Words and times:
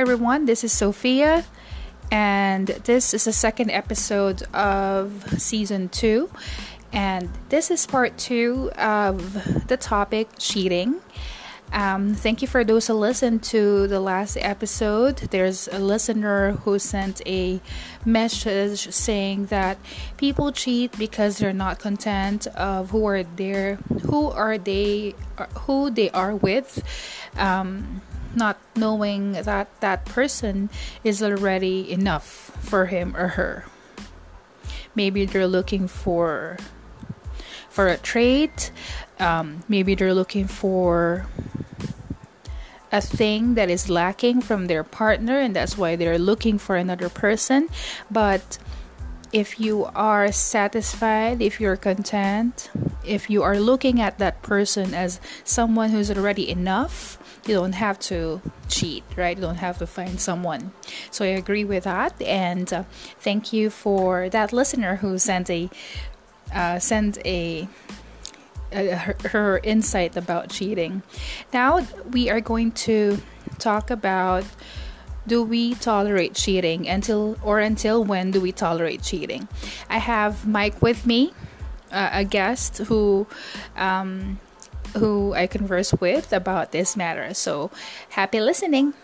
everyone. 0.00 0.46
This 0.46 0.64
is 0.64 0.72
Sophia, 0.72 1.44
and 2.10 2.66
this 2.66 3.12
is 3.12 3.24
the 3.24 3.34
second 3.34 3.70
episode 3.70 4.42
of 4.54 5.38
season 5.38 5.90
two. 5.90 6.30
And 6.90 7.28
this 7.50 7.70
is 7.70 7.86
part 7.86 8.16
two 8.16 8.70
of 8.78 9.68
the 9.68 9.76
topic 9.76 10.28
cheating. 10.38 11.02
Um, 11.72 12.14
thank 12.14 12.40
you 12.40 12.48
for 12.48 12.64
those 12.64 12.86
who 12.86 12.94
listened 12.94 13.42
to 13.52 13.86
the 13.88 14.00
last 14.00 14.38
episode. 14.40 15.18
There's 15.18 15.68
a 15.68 15.78
listener 15.78 16.52
who 16.52 16.78
sent 16.78 17.20
a 17.26 17.60
message 18.06 18.90
saying 18.92 19.46
that 19.46 19.76
people 20.16 20.50
cheat 20.50 20.96
because 20.98 21.36
they're 21.36 21.52
not 21.52 21.78
content 21.78 22.46
of 22.48 22.90
who 22.90 23.04
are 23.04 23.22
there, 23.22 23.76
who 24.08 24.30
are 24.30 24.56
they, 24.56 25.14
who 25.60 25.90
they 25.90 26.08
are 26.10 26.34
with, 26.34 26.82
um, 27.36 28.00
not 28.34 28.58
knowing 28.76 29.32
that 29.32 29.68
that 29.80 30.04
person 30.04 30.70
is 31.04 31.22
already 31.22 31.90
enough 31.90 32.24
for 32.60 32.86
him 32.86 33.16
or 33.16 33.28
her. 33.28 33.64
Maybe 34.94 35.24
they're 35.24 35.46
looking 35.46 35.88
for 35.88 36.58
for 37.68 37.86
a 37.86 37.96
trait. 37.96 38.72
Um, 39.18 39.62
maybe 39.68 39.94
they're 39.94 40.14
looking 40.14 40.46
for 40.46 41.26
a 42.92 43.00
thing 43.00 43.54
that 43.54 43.70
is 43.70 43.88
lacking 43.88 44.40
from 44.40 44.66
their 44.66 44.82
partner 44.82 45.38
and 45.38 45.54
that's 45.54 45.78
why 45.78 45.96
they're 45.96 46.18
looking 46.18 46.58
for 46.58 46.76
another 46.76 47.08
person 47.08 47.68
but 48.10 48.58
if 49.32 49.60
you 49.60 49.84
are 49.94 50.32
satisfied 50.32 51.40
if 51.40 51.60
you're 51.60 51.76
content 51.76 52.70
if 53.04 53.30
you 53.30 53.42
are 53.42 53.60
looking 53.60 54.00
at 54.00 54.18
that 54.18 54.42
person 54.42 54.92
as 54.92 55.20
someone 55.44 55.90
who's 55.90 56.10
already 56.10 56.50
enough 56.50 57.16
you 57.46 57.54
don't 57.54 57.72
have 57.72 57.98
to 57.98 58.40
cheat 58.68 59.02
right 59.16 59.36
you 59.36 59.42
don't 59.42 59.56
have 59.56 59.78
to 59.78 59.86
find 59.86 60.20
someone 60.20 60.72
so 61.10 61.24
i 61.24 61.28
agree 61.28 61.64
with 61.64 61.84
that 61.84 62.20
and 62.22 62.72
uh, 62.72 62.84
thank 63.20 63.52
you 63.52 63.70
for 63.70 64.28
that 64.28 64.52
listener 64.52 64.96
who 64.96 65.18
sent 65.18 65.48
a 65.50 65.68
uh, 66.54 66.78
sent 66.78 67.18
a 67.24 67.68
uh, 68.72 68.94
her, 68.94 69.16
her 69.30 69.60
insight 69.64 70.16
about 70.16 70.48
cheating. 70.48 71.02
Now 71.52 71.86
we 72.12 72.30
are 72.30 72.40
going 72.40 72.70
to 72.86 73.18
talk 73.58 73.90
about 73.90 74.44
do 75.26 75.42
we 75.42 75.74
tolerate 75.74 76.34
cheating 76.34 76.88
until 76.88 77.36
or 77.42 77.58
until 77.58 78.04
when 78.04 78.30
do 78.30 78.40
we 78.40 78.52
tolerate 78.52 79.02
cheating? 79.02 79.48
I 79.88 79.98
have 79.98 80.46
Mike 80.46 80.80
with 80.80 81.04
me, 81.04 81.32
uh, 81.92 82.10
a 82.12 82.24
guest 82.24 82.78
who 82.78 83.26
um, 83.76 84.38
who 84.96 85.34
I 85.34 85.46
converse 85.46 85.92
with 85.94 86.32
about 86.32 86.72
this 86.72 86.96
matter. 86.96 87.34
So 87.34 87.70
happy 88.10 88.40
listening. 88.40 88.94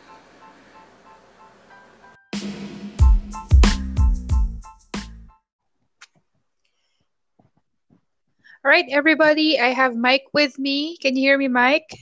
All 8.64 8.72
right, 8.72 8.86
everybody, 8.90 9.60
I 9.60 9.68
have 9.68 9.94
Mike 9.94 10.24
with 10.32 10.58
me. 10.58 10.96
Can 10.96 11.14
you 11.14 11.22
hear 11.22 11.38
me, 11.38 11.46
Mike? 11.46 12.00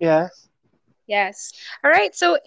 Yes. 0.00 0.48
Yes. 1.06 1.52
All 1.84 1.90
right, 1.92 2.12
so 2.12 2.38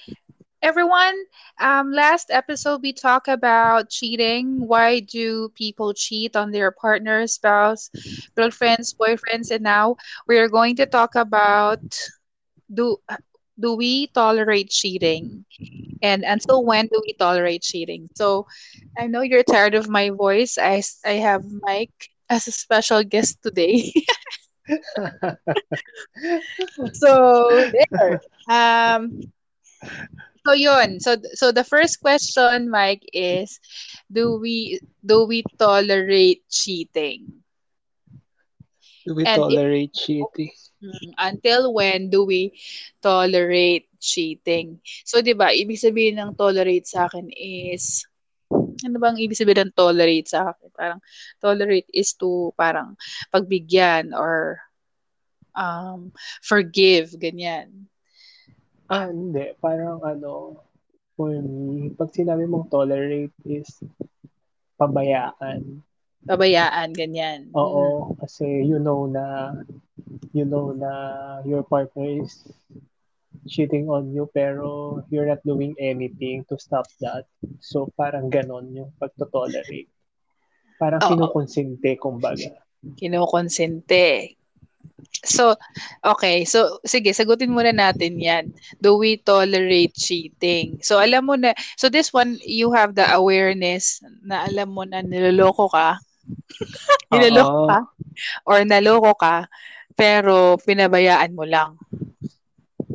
everyone, 0.61 1.15
um, 1.59 1.91
last 1.91 2.29
episode 2.31 2.81
we 2.81 2.93
talked 2.93 3.27
about 3.27 3.89
cheating. 3.89 4.67
Why 4.67 4.99
do 4.99 5.49
people 5.55 5.93
cheat 5.93 6.35
on 6.35 6.51
their 6.51 6.71
partner, 6.71 7.27
spouse, 7.27 7.89
girlfriends, 8.35 8.93
boyfriends, 8.93 9.51
and 9.51 9.63
now 9.63 9.95
we 10.27 10.37
are 10.37 10.49
going 10.49 10.75
to 10.77 10.85
talk 10.85 11.15
about 11.15 11.81
do 12.73 12.97
do 13.59 13.75
we 13.75 14.07
tolerate 14.07 14.69
cheating 14.69 15.45
and 16.01 16.23
until 16.23 16.65
when 16.65 16.87
do 16.87 17.01
we 17.05 17.13
tolerate 17.13 17.61
cheating 17.61 18.09
so 18.15 18.47
i 18.97 19.05
know 19.07 19.21
you're 19.21 19.43
tired 19.43 19.75
of 19.75 19.87
my 19.89 20.09
voice 20.09 20.57
i 20.57 20.81
i 21.05 21.13
have 21.21 21.43
mike 21.61 22.09
as 22.29 22.47
a 22.47 22.51
special 22.51 23.03
guest 23.03 23.37
today. 23.43 23.91
so 26.93 27.65
there. 27.71 28.19
Um 28.47 29.31
so 30.45 30.53
yun. 30.53 30.99
So 30.99 31.17
so 31.33 31.51
the 31.51 31.63
first 31.63 32.01
question, 32.01 32.69
Mike, 32.69 33.05
is 33.13 33.59
do 34.11 34.39
we 34.39 34.79
do 35.05 35.25
we 35.25 35.43
tolerate 35.57 36.43
cheating? 36.49 37.43
Do 39.05 39.15
we 39.15 39.25
and 39.25 39.37
tolerate 39.37 39.93
if, 39.93 39.93
cheating? 39.93 40.51
Mm, 40.81 41.13
until 41.17 41.73
when 41.73 42.09
do 42.09 42.25
we 42.25 42.57
tolerate 43.01 43.85
cheating? 44.01 44.81
So 45.05 45.21
'di 45.21 45.37
ba, 45.37 45.53
ibig 45.53 45.77
sabihin 45.77 46.17
ng 46.17 46.33
tolerate 46.33 46.89
sa 46.89 47.05
akin 47.05 47.29
is 47.37 48.05
ano 48.81 48.97
bang 48.97 49.21
ibig 49.21 49.37
sabihin 49.37 49.69
ng 49.69 49.77
tolerate 49.77 50.25
sa 50.25 50.53
akin? 50.53 50.69
Parang 50.73 50.99
tolerate 51.37 51.89
is 51.93 52.17
to 52.17 52.49
parang 52.57 52.97
pagbigyan 53.29 54.13
or 54.17 54.57
um, 55.55 56.11
forgive, 56.41 57.13
ganyan. 57.19 57.90
Ah, 58.91 59.07
hindi. 59.07 59.55
Parang 59.63 60.03
ano, 60.03 60.59
for 61.15 61.31
me, 61.31 61.95
pag 61.95 62.11
sinabi 62.11 62.43
mong 62.43 62.67
tolerate 62.67 63.31
is 63.47 63.79
pabayaan. 64.75 65.79
Pabayaan, 66.27 66.91
ganyan. 66.91 67.55
Oo, 67.55 68.11
kasi 68.19 68.67
you 68.67 68.83
know 68.83 69.07
na 69.07 69.55
you 70.35 70.43
know 70.43 70.75
na 70.75 70.91
your 71.47 71.63
partner 71.63 72.19
is 72.19 72.43
cheating 73.47 73.87
on 73.87 74.11
you 74.11 74.27
pero 74.35 74.99
you're 75.07 75.25
not 75.25 75.41
doing 75.47 75.71
anything 75.79 76.43
to 76.51 76.59
stop 76.59 76.83
that. 76.99 77.23
So 77.63 77.87
parang 77.95 78.27
ganon 78.27 78.75
yung 78.75 78.91
pagtotolerate. 78.99 79.87
Parang 80.75 80.99
Oo. 80.99 81.09
kinukonsente, 81.15 81.95
kumbaga. 81.95 82.59
Kinukonsente. 82.99 84.35
So, 85.21 85.53
okay. 86.01 86.45
So, 86.45 86.81
sige, 86.81 87.13
sagutin 87.13 87.53
muna 87.53 87.69
natin 87.69 88.17
yan. 88.17 88.49
Do 88.81 88.97
we 88.97 89.21
tolerate 89.21 89.93
cheating? 89.93 90.81
So, 90.81 90.97
alam 90.97 91.29
mo 91.29 91.37
na, 91.37 91.53
so 91.77 91.89
this 91.89 92.09
one, 92.09 92.41
you 92.41 92.73
have 92.73 92.97
the 92.97 93.05
awareness 93.05 94.01
na 94.25 94.49
alam 94.49 94.73
mo 94.73 94.81
na 94.81 95.05
niloloko 95.05 95.69
ka. 95.69 96.01
niloloko 97.13 97.69
ka. 97.69 97.79
Or 98.49 98.65
naloko 98.65 99.13
ka, 99.13 99.45
pero 99.93 100.57
pinabayaan 100.57 101.37
mo 101.37 101.45
lang. 101.45 101.77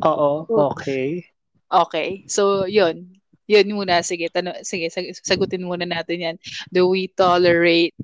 Oo, 0.03 0.45
okay. 0.75 1.23
Okay. 1.71 2.27
So, 2.27 2.67
yun. 2.67 3.17
Yun 3.47 3.71
muna. 3.71 4.03
Sige, 4.03 4.27
tano, 4.27 4.51
sige, 4.67 4.91
sagutin 5.23 5.63
muna 5.63 5.87
natin 5.87 6.19
yan. 6.19 6.37
Do 6.67 6.91
we 6.91 7.07
tolerate 7.07 7.95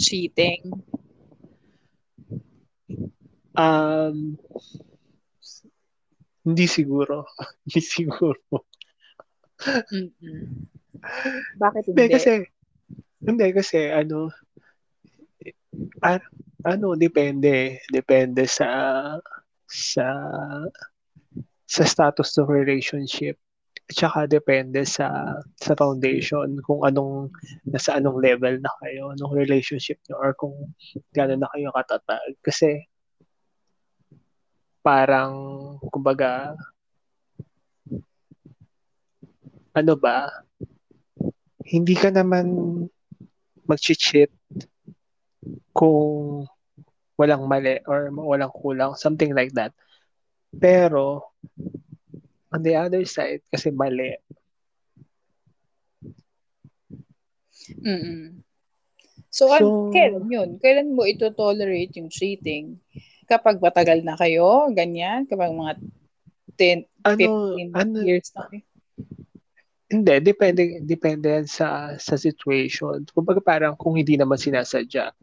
cheating? 0.00 0.72
Um, 3.56 4.36
hindi 6.44 6.66
siguro. 6.68 7.24
hindi 7.66 7.80
siguro. 7.80 8.38
Mm-mm. 9.64 10.68
Bakit 11.56 11.82
hindi? 11.90 11.96
Hindi 11.96 12.12
kasi, 12.12 12.32
hindi 13.24 13.46
kasi, 13.50 13.80
ano, 13.90 14.30
ah, 16.04 16.20
ano, 16.68 16.94
depende. 16.94 17.80
Depende 17.88 18.44
sa, 18.44 18.68
sa, 19.66 20.06
sa 21.66 21.82
status 21.82 22.36
ng 22.36 22.52
relationship 22.52 23.40
tsaka 23.86 24.26
depende 24.26 24.82
sa 24.82 25.38
sa 25.62 25.72
foundation 25.78 26.58
kung 26.66 26.82
anong 26.82 27.30
nasa 27.70 27.94
anong 27.94 28.18
level 28.18 28.58
na 28.58 28.72
kayo 28.82 29.14
ng 29.14 29.30
relationship 29.30 29.94
niyo 30.06 30.18
or 30.18 30.34
kung 30.34 30.74
gaano 31.14 31.38
na 31.38 31.46
kayo 31.54 31.70
katatag 31.70 32.34
kasi 32.42 32.82
parang 34.86 35.34
kumbaga 35.90 36.54
ano 39.74 39.92
ba 39.98 40.30
hindi 41.66 41.98
ka 41.98 42.14
naman 42.14 42.46
mag-cheat 43.66 44.30
kung 45.74 46.46
walang 47.18 47.50
mali 47.50 47.82
or 47.90 48.14
walang 48.14 48.54
kulang 48.54 48.94
something 48.94 49.34
like 49.34 49.50
that 49.58 49.74
pero 50.54 51.34
on 52.56 52.62
the 52.64 52.74
other 52.74 53.04
side, 53.04 53.44
kasi 53.52 53.68
mali. 53.68 54.16
Mm-mm. 57.82 58.40
So, 59.28 59.50
so 59.50 59.54
an- 59.58 59.92
kailan 59.92 60.26
yun? 60.32 60.50
Kailan 60.62 60.96
mo 60.96 61.04
ito 61.04 61.28
tolerate 61.34 62.00
yung 62.00 62.08
cheating? 62.08 62.80
Kapag 63.26 63.58
matagal 63.58 64.06
na 64.06 64.14
kayo, 64.14 64.70
ganyan? 64.70 65.26
Kapag 65.26 65.50
mga 65.50 65.74
10, 66.56 66.86
ano, 67.02 67.26
15 67.58 67.74
ano, 67.74 67.96
years 68.06 68.30
na 68.34 68.42
kayo? 68.48 68.64
Hindi, 69.86 70.14
depende 70.18 70.62
depende 70.82 71.46
sa 71.46 71.94
sa 71.94 72.18
situation. 72.18 73.06
Kumbaga 73.14 73.38
parang 73.38 73.78
kung 73.78 73.94
hindi 73.94 74.18
naman 74.18 74.34
sinasadya. 74.34 75.14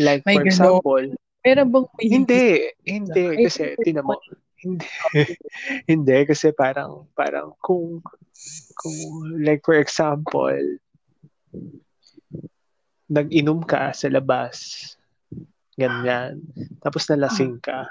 Like 0.00 0.24
My 0.24 0.40
for 0.40 0.44
example, 0.48 1.04
pero 1.44 1.68
bang 1.68 1.86
hindi, 2.00 2.72
hindi 2.88 3.24
kasi 3.44 3.76
tinan 3.84 4.08
mo, 4.08 4.16
Hindi. 4.64 4.88
Hindi 5.92 6.16
kasi 6.24 6.48
parang 6.56 7.04
parang 7.12 7.52
kung 7.60 8.00
kung 8.80 8.96
like 9.44 9.60
for 9.60 9.76
example 9.76 10.56
nag-inom 13.12 13.60
ka 13.60 13.92
sa 13.92 14.08
labas 14.08 14.56
ganyan 15.74 16.38
tapos 16.80 17.06
nalasing 17.10 17.58
ka 17.58 17.90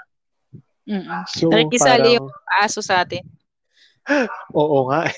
Mm-mm. 0.84 1.24
so 1.24 1.48
Nakikisali 1.48 2.20
yung 2.20 2.28
aso 2.60 2.84
sa 2.84 3.00
atin. 3.00 3.24
oo 4.52 4.88
nga 4.92 5.08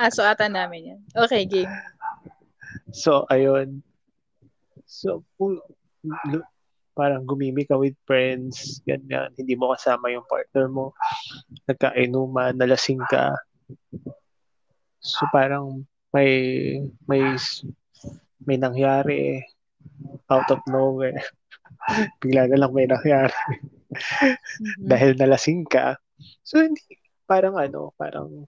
Aso 0.00 0.24
ata 0.24 0.48
namin 0.48 0.96
yan. 0.96 1.00
Okay, 1.14 1.44
game. 1.46 1.70
so 2.90 3.22
ayun 3.30 3.78
so 4.82 5.22
parang 6.98 7.22
gumimi 7.22 7.62
ka 7.62 7.78
with 7.78 7.94
friends 8.02 8.82
ganyan 8.82 9.30
hindi 9.38 9.54
mo 9.54 9.70
kasama 9.70 10.10
yung 10.10 10.26
partner 10.26 10.66
mo 10.66 10.90
nagkainuman 11.70 12.58
nalasing 12.58 12.98
ka 13.06 13.38
so 14.98 15.22
parang 15.30 15.86
may 16.10 16.32
may 17.06 17.22
may 18.42 18.58
nangyari 18.58 19.46
out 20.30 20.48
of 20.48 20.62
nowhere 20.66 21.18
bigla 22.22 22.46
na 22.46 22.56
lang 22.56 22.72
may 22.72 22.86
nangyari 22.86 23.34
Mhm. 23.90 24.86
dahil 24.86 25.18
nalasing 25.18 25.66
ka. 25.66 25.98
So 26.46 26.62
hindi 26.62 26.78
parang 27.26 27.58
ano, 27.58 27.90
parang 27.94 28.46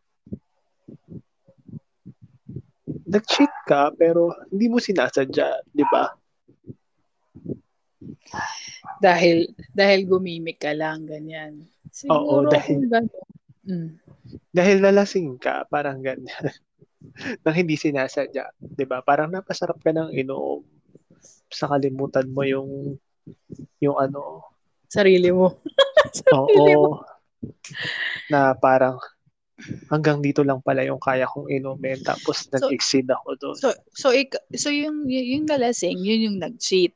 nag-cheat 3.05 3.51
ka 3.67 3.91
pero 3.93 4.31
hindi 4.49 4.71
mo 4.71 4.79
sinasadya, 4.79 5.67
'di 5.69 5.85
ba? 5.91 6.15
Dahil 8.99 9.51
dahil 9.75 10.07
gumimik 10.07 10.63
ka 10.63 10.73
lang, 10.73 11.07
ganyan. 11.07 11.59
Oo, 12.07 12.47
Siguro 12.47 12.51
dahil- 12.51 12.79
kung 12.79 12.87
gano'n. 12.89 13.29
Mm. 13.63 13.91
Dahil 14.51 14.77
nalasing 14.79 15.39
ka, 15.39 15.67
parang 15.67 16.03
ganyan. 16.03 16.27
Nang 17.43 17.55
hindi 17.55 17.75
sinasadya, 17.75 18.47
'di 18.59 18.85
ba? 18.87 19.03
Parang 19.03 19.27
napasarap 19.27 19.79
ka 19.79 19.91
ng 19.91 20.15
inom. 20.15 20.63
Sa 21.53 21.69
kalimutan 21.69 22.27
mo 22.33 22.43
yung 22.43 22.97
yung 23.79 23.97
ano, 24.01 24.43
Sarili 24.89 25.31
mo. 25.33 25.61
Sarili 26.17 26.75
mo. 26.77 27.01
oo, 27.01 27.07
na 28.29 28.53
parang 28.57 28.99
hanggang 29.89 30.19
dito 30.19 30.43
lang 30.43 30.59
pala 30.59 30.83
yung 30.83 30.99
kaya 30.99 31.25
kong 31.29 31.49
inumin 31.49 32.03
tapos 32.03 32.45
So- 32.45 32.51
nag-exceed 32.59 33.07
ako 33.09 33.29
doon. 33.39 33.57
So 33.57 33.69
so 33.95 34.11
ik- 34.11 34.43
so 34.59 34.69
yung 34.69 35.07
yung 35.07 35.47
nalasing, 35.47 36.03
yun 36.03 36.27
yung 36.33 36.39
nag-cheat. 36.43 36.93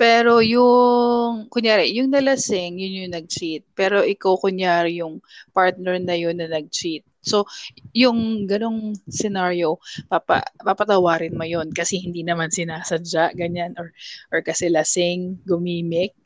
Pero 0.00 0.40
yung 0.40 1.52
kunyari, 1.52 1.92
yung 1.92 2.08
nalasing, 2.08 2.80
yun 2.80 3.04
yung 3.04 3.12
nag-cheat. 3.12 3.68
Pero 3.76 4.00
ikaw 4.00 4.40
kunyari 4.40 5.04
yung 5.04 5.20
partner 5.52 6.00
na 6.00 6.16
yun 6.16 6.40
na 6.40 6.48
nag-cheat. 6.48 7.04
So 7.20 7.44
yung 7.92 8.48
ganong 8.48 8.96
scenario, 9.08 9.76
papa 10.08 10.40
papatawarin 10.64 11.36
mo 11.36 11.44
yun 11.44 11.68
kasi 11.72 12.00
hindi 12.00 12.24
naman 12.24 12.48
sinasadya 12.48 13.36
ganyan 13.36 13.76
or 13.76 13.92
or 14.32 14.40
kasi 14.40 14.72
lasing, 14.72 15.36
gumimik. 15.44 16.16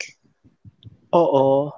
Oo. 1.14 1.70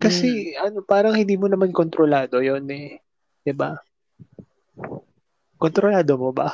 Kasi 0.00 0.52
ano 0.60 0.84
parang 0.84 1.16
hindi 1.16 1.36
mo 1.36 1.48
naman 1.48 1.72
kontrolado 1.72 2.40
'yon 2.44 2.68
eh. 2.68 3.00
'Di 3.44 3.52
ba? 3.56 3.72
Kontrolado 5.56 6.20
mo 6.20 6.28
ba? 6.34 6.52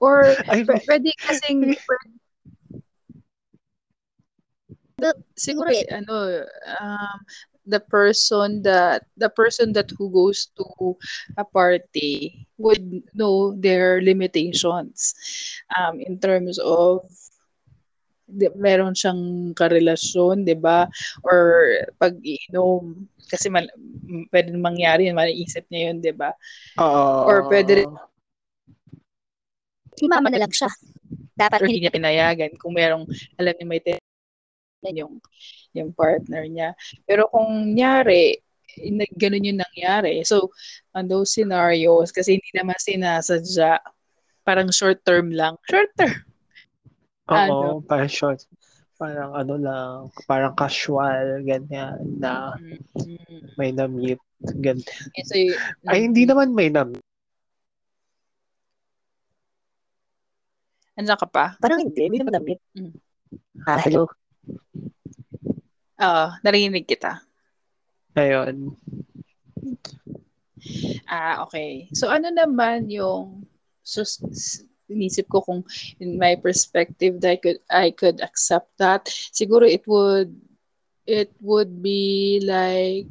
Or 0.00 0.22
Ay, 0.52 0.64
p- 0.64 0.80
pwede 0.88 1.12
kasing 1.20 1.60
pwede- 1.76 2.16
siguro 5.38 5.70
ano 5.94 6.14
um, 6.80 7.18
the 7.68 7.78
person 7.92 8.64
that 8.64 9.04
the 9.20 9.28
person 9.28 9.76
that 9.76 9.92
who 9.92 10.08
goes 10.08 10.48
to 10.56 10.64
a 11.36 11.44
party 11.44 12.48
would 12.56 13.04
know 13.12 13.52
their 13.52 14.00
limitations 14.00 15.12
um, 15.76 16.00
in 16.00 16.16
terms 16.16 16.56
of 16.58 17.04
di, 18.28 18.48
meron 18.56 18.92
siyang 18.92 19.52
karelasyon, 19.56 20.44
'di 20.44 20.56
ba? 20.60 20.84
Or 21.24 21.64
pag-iinom 21.96 23.08
kasi 23.28 23.48
mal, 23.48 23.68
pwede 24.32 24.52
mangyari 24.56 25.08
yun, 25.08 25.16
maiisip 25.16 25.64
niya 25.68 25.92
yun, 25.92 25.98
'di 26.00 26.12
ba? 26.12 26.32
Oo. 26.80 27.24
Or 27.24 27.38
pwede 27.48 27.84
rin- 27.84 27.96
Mama 29.98 30.30
na 30.30 30.46
lang 30.46 30.54
siya. 30.54 30.70
Dapat 31.34 31.58
or 31.58 31.66
hindi 31.66 31.82
niya 31.82 31.94
pinayagan 31.94 32.54
kung 32.54 32.70
merong 32.76 33.02
alam 33.34 33.54
niya 33.56 33.66
may 33.66 33.82
ten- 33.82 33.98
yung 34.94 35.18
yung 35.78 35.92
partner 35.94 36.44
niya. 36.50 36.74
Pero 37.06 37.30
kung 37.30 37.74
nyari, 37.74 38.38
ganun 39.16 39.48
yung 39.48 39.60
nangyari. 39.62 40.22
So, 40.26 40.50
on 40.94 41.06
those 41.08 41.34
scenarios, 41.34 42.10
kasi 42.10 42.38
hindi 42.38 42.50
naman 42.54 42.76
sinasadya, 42.78 43.82
parang 44.42 44.70
short 44.70 45.02
term 45.02 45.30
lang. 45.34 45.56
Short 45.66 45.90
term. 45.98 46.14
Oo, 47.28 47.36
ano? 47.36 47.56
parang 47.84 48.10
short. 48.10 48.40
Parang 48.98 49.30
ano 49.30 49.54
lang, 49.54 49.94
parang 50.26 50.58
casual, 50.58 51.46
ganyan, 51.46 52.02
na 52.18 52.58
Mm. 52.58 53.54
may 53.54 53.70
na-meet, 53.70 54.18
ganyan. 54.58 54.82
Eh, 55.14 55.22
So, 55.22 55.38
y- 55.38 55.54
Ay, 55.86 56.02
hindi 56.02 56.26
naman 56.26 56.50
may 56.50 56.66
na-meet. 56.66 57.04
Andiyan 60.98 61.14
ka 61.14 61.28
pa? 61.30 61.54
Parang 61.62 61.78
hindi, 61.78 62.10
hindi 62.10 62.18
naman 62.18 62.34
damit. 62.42 62.58
Mm. 62.74 62.90
Ah, 63.70 63.78
hello. 63.86 64.10
Oo, 65.98 66.24
narinig 66.44 66.86
kita. 66.86 67.18
Ayun. 68.16 68.74
Ah, 71.08 71.42
okay. 71.46 71.88
So, 71.94 72.08
ano 72.10 72.30
naman 72.30 72.90
yung 72.90 73.46
sus 73.82 74.18
inisip 74.88 75.28
ko 75.28 75.44
kung 75.44 75.62
in 76.00 76.16
my 76.16 76.34
perspective 76.36 77.20
that 77.20 77.36
I 77.36 77.38
could 77.40 77.60
I 77.68 77.88
could 77.92 78.18
accept 78.20 78.72
that. 78.80 79.06
Siguro 79.32 79.68
it 79.68 79.84
would 79.86 80.32
it 81.06 81.32
would 81.40 81.82
be 81.82 82.40
like 82.44 83.10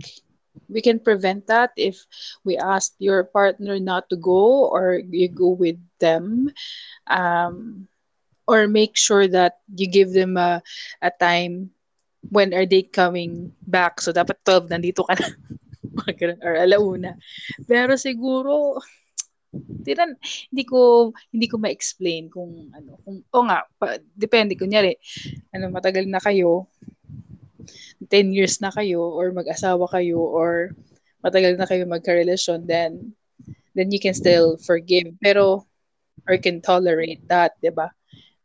we 0.70 0.82
can 0.82 1.00
prevent 1.00 1.48
that 1.48 1.72
if 1.78 2.06
we 2.44 2.58
ask 2.58 2.94
your 3.00 3.24
partner 3.24 3.80
not 3.80 4.10
to 4.10 4.18
go 4.18 4.68
or 4.68 5.00
you 5.00 5.30
go 5.30 5.54
with 5.54 5.78
them 6.00 6.50
um 7.08 7.88
or 8.48 8.68
make 8.68 8.98
sure 8.98 9.28
that 9.28 9.60
you 9.76 9.88
give 9.90 10.14
them 10.14 10.38
a 10.38 10.62
a 11.02 11.12
time 11.12 11.72
when 12.30 12.54
are 12.54 12.66
they 12.66 12.84
coming 12.84 13.54
back? 13.64 14.02
So 14.02 14.12
dapat 14.12 14.42
12 14.44 14.70
nandito 14.72 15.06
ka 15.06 15.16
na. 15.16 15.28
Or 16.46 16.56
alauna. 16.62 17.18
Pero 17.66 17.98
siguro 17.98 18.78
na- 19.96 20.20
hindi 20.52 20.64
ko 20.68 21.12
hindi 21.32 21.48
ko 21.48 21.56
ma-explain 21.58 22.28
kung 22.30 22.70
ano 22.76 23.00
kung 23.02 23.24
o 23.24 23.38
nga 23.48 23.64
pa, 23.80 23.98
depende. 24.14 24.54
Kunyari 24.60 24.96
ano 25.56 25.72
matagal 25.72 26.06
na 26.06 26.22
kayo 26.22 26.68
10 28.12 28.32
years 28.36 28.60
na 28.62 28.70
kayo 28.70 29.02
or 29.02 29.34
mag-asawa 29.34 29.88
kayo 29.90 30.22
or 30.22 30.76
matagal 31.24 31.58
na 31.58 31.66
kayo 31.66 31.84
magka-relasyon 31.90 32.68
then 32.70 33.16
then 33.74 33.90
you 33.90 34.00
can 34.02 34.14
still 34.14 34.58
forgive. 34.62 35.14
Pero 35.24 35.66
or 36.28 36.36
can 36.38 36.60
tolerate 36.62 37.24
that 37.32 37.56
'di 37.58 37.72
ba? 37.74 37.90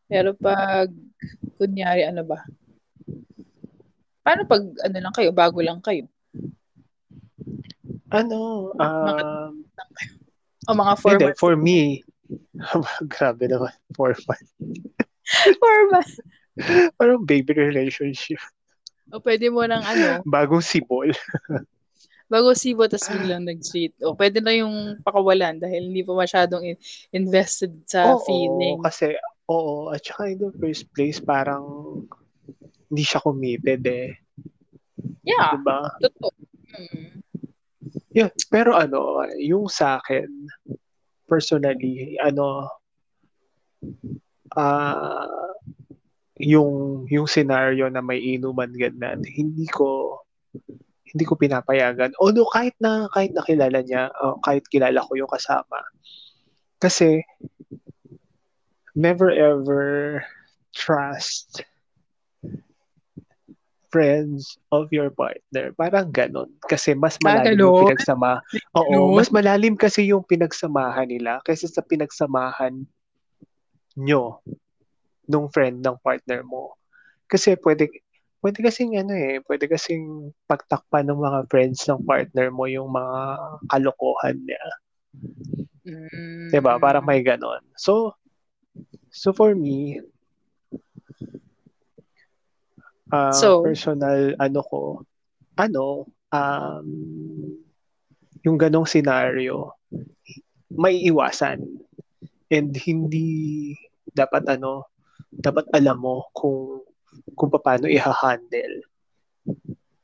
Pero 0.08 0.36
pag 0.36 0.88
kunyari 1.58 2.06
ano 2.06 2.22
ba 2.24 2.44
paano 4.22 4.46
pag 4.46 4.62
ano 4.62 4.96
lang 4.98 5.14
kayo 5.14 5.30
bago 5.30 5.58
lang 5.60 5.82
kayo 5.82 6.06
Ano, 8.12 8.70
um, 8.76 9.64
o 10.68 10.76
mga 10.76 10.94
four 11.00 11.12
hindi, 11.16 11.24
months 11.26 11.40
for 11.40 11.54
me, 11.56 12.04
grabe 13.12 13.48
naman, 13.48 13.72
four 13.96 14.12
months. 14.28 14.52
four 15.60 15.78
months 15.90 16.20
Parang 17.00 17.24
baby 17.24 17.56
relationship. 17.56 18.36
o 19.08 19.16
pwede 19.20 19.48
mo 19.48 19.64
nang 19.64 19.80
ano 19.80 20.20
Bagong 20.28 20.60
sibol. 20.60 21.08
bago 22.28 22.52
sibo 22.56 22.84
tas 22.88 23.08
biglang 23.08 23.44
nag-cheat. 23.44 23.92
O 24.04 24.16
pwede 24.16 24.40
na 24.40 24.56
yung 24.56 25.00
pakawalan 25.04 25.60
dahil 25.60 25.88
hindi 25.92 26.00
pa 26.00 26.16
masyadong 26.16 26.64
in- 26.64 26.80
invested 27.12 27.72
sa 27.84 28.16
Oo, 28.16 28.24
feeling. 28.24 28.80
kasi, 28.80 29.16
oo, 29.48 29.92
at 29.92 30.00
saka 30.00 30.32
in 30.32 30.40
the 30.40 30.48
first 30.56 30.88
place, 30.92 31.20
parang 31.20 31.64
hindi 32.92 33.08
siya 33.08 33.24
committed 33.24 33.80
eh. 33.88 34.12
Yeah, 35.24 35.56
Diba? 35.56 35.96
totoo. 35.96 36.36
Mm. 36.76 37.24
Yeah, 38.12 38.28
pero 38.52 38.76
ano, 38.76 39.24
yung 39.40 39.72
sa 39.72 39.96
akin, 39.96 40.28
personally, 41.24 42.20
ano, 42.20 42.68
ah, 44.52 45.56
yung 46.36 47.08
yung 47.08 47.24
scenario 47.24 47.88
na 47.88 48.04
may 48.04 48.20
inuman 48.20 48.68
ganyan, 48.76 49.24
hindi 49.24 49.64
ko 49.72 50.20
hindi 51.08 51.24
ko 51.24 51.32
pinapayagan. 51.40 52.12
Although 52.20 52.52
kahit 52.52 52.76
na 52.76 53.08
kahit 53.08 53.32
nakilala 53.32 53.80
niya, 53.80 54.12
o 54.20 54.36
kahit 54.44 54.68
kilala 54.68 55.00
ko 55.08 55.16
yung 55.16 55.32
kasama. 55.32 55.80
Kasi 56.76 57.24
never 58.92 59.32
ever 59.32 60.20
trust 60.76 61.64
friends 63.92 64.56
of 64.72 64.88
your 64.88 65.12
partner. 65.12 65.70
Parang 65.76 66.08
ganon. 66.08 66.48
Kasi 66.64 66.96
mas 66.96 67.20
Ah, 67.20 67.36
malalim 67.38 67.60
ganon? 67.60 67.68
yung 67.68 67.80
pinagsama. 67.86 68.40
Oo, 68.80 69.12
mas 69.12 69.28
malalim 69.28 69.76
kasi 69.76 70.08
yung 70.08 70.24
pinagsamahan 70.24 71.06
nila 71.06 71.44
kaysa 71.44 71.68
sa 71.68 71.84
pinagsamahan 71.84 72.88
nyo 74.00 74.40
nung 75.28 75.52
friend 75.52 75.84
ng 75.84 76.00
partner 76.00 76.40
mo. 76.42 76.74
Kasi 77.28 77.54
pwede 77.60 77.92
pwede 78.42 78.58
kasing 78.64 78.98
ano 78.98 79.14
eh, 79.14 79.38
pwede 79.46 79.70
kasing 79.70 80.34
pagtakpan 80.50 81.06
ng 81.06 81.20
mga 81.20 81.40
friends 81.46 81.84
ng 81.86 82.02
partner 82.02 82.50
mo 82.50 82.66
yung 82.66 82.90
mga 82.90 83.20
kalokohan 83.70 84.40
niya. 84.42 84.64
Mm. 85.86 86.50
'Di 86.50 86.58
ba? 86.64 86.80
Parang 86.80 87.04
may 87.04 87.20
ganon. 87.22 87.62
So 87.76 88.16
so 89.12 89.36
for 89.36 89.52
me 89.52 90.00
ah, 93.12 93.32
So- 93.32 93.62
personal 93.62 94.34
ano 94.40 94.60
ko 94.64 94.80
ano 95.60 96.08
um 96.32 96.88
yung 98.42 98.58
ganong 98.58 98.88
scenario 98.88 99.76
may 100.72 101.04
iwasan. 101.04 101.60
And 102.52 102.72
hindi 102.84 103.72
dapat 104.12 104.48
ano 104.48 104.88
dapat 105.32 105.68
alam 105.72 106.00
mo 106.00 106.28
kung 106.36 106.84
kung 107.36 107.48
paano 107.52 107.88
i-handle. 107.88 108.84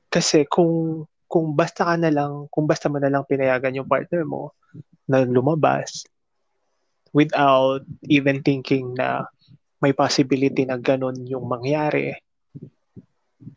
Kasi 0.09 0.49
kung 0.49 1.05
kung 1.29 1.53
basta 1.53 1.85
ka 1.85 1.95
na 2.01 2.09
lang 2.09 2.49
kung 2.49 2.65
basta 2.65 2.89
mo 2.89 2.97
na 2.97 3.13
lang 3.13 3.29
pinayagan 3.29 3.77
yung 3.77 3.89
partner 3.89 4.25
mo 4.25 4.57
na 5.05 5.25
lumabas 5.25 6.09
without 7.13 7.85
even 8.09 8.41
thinking 8.41 8.97
na 8.97 9.29
may 9.81 9.93
possibility 9.93 10.65
na 10.65 10.81
ganun 10.81 11.21
yung 11.29 11.45
mangyari 11.45 12.17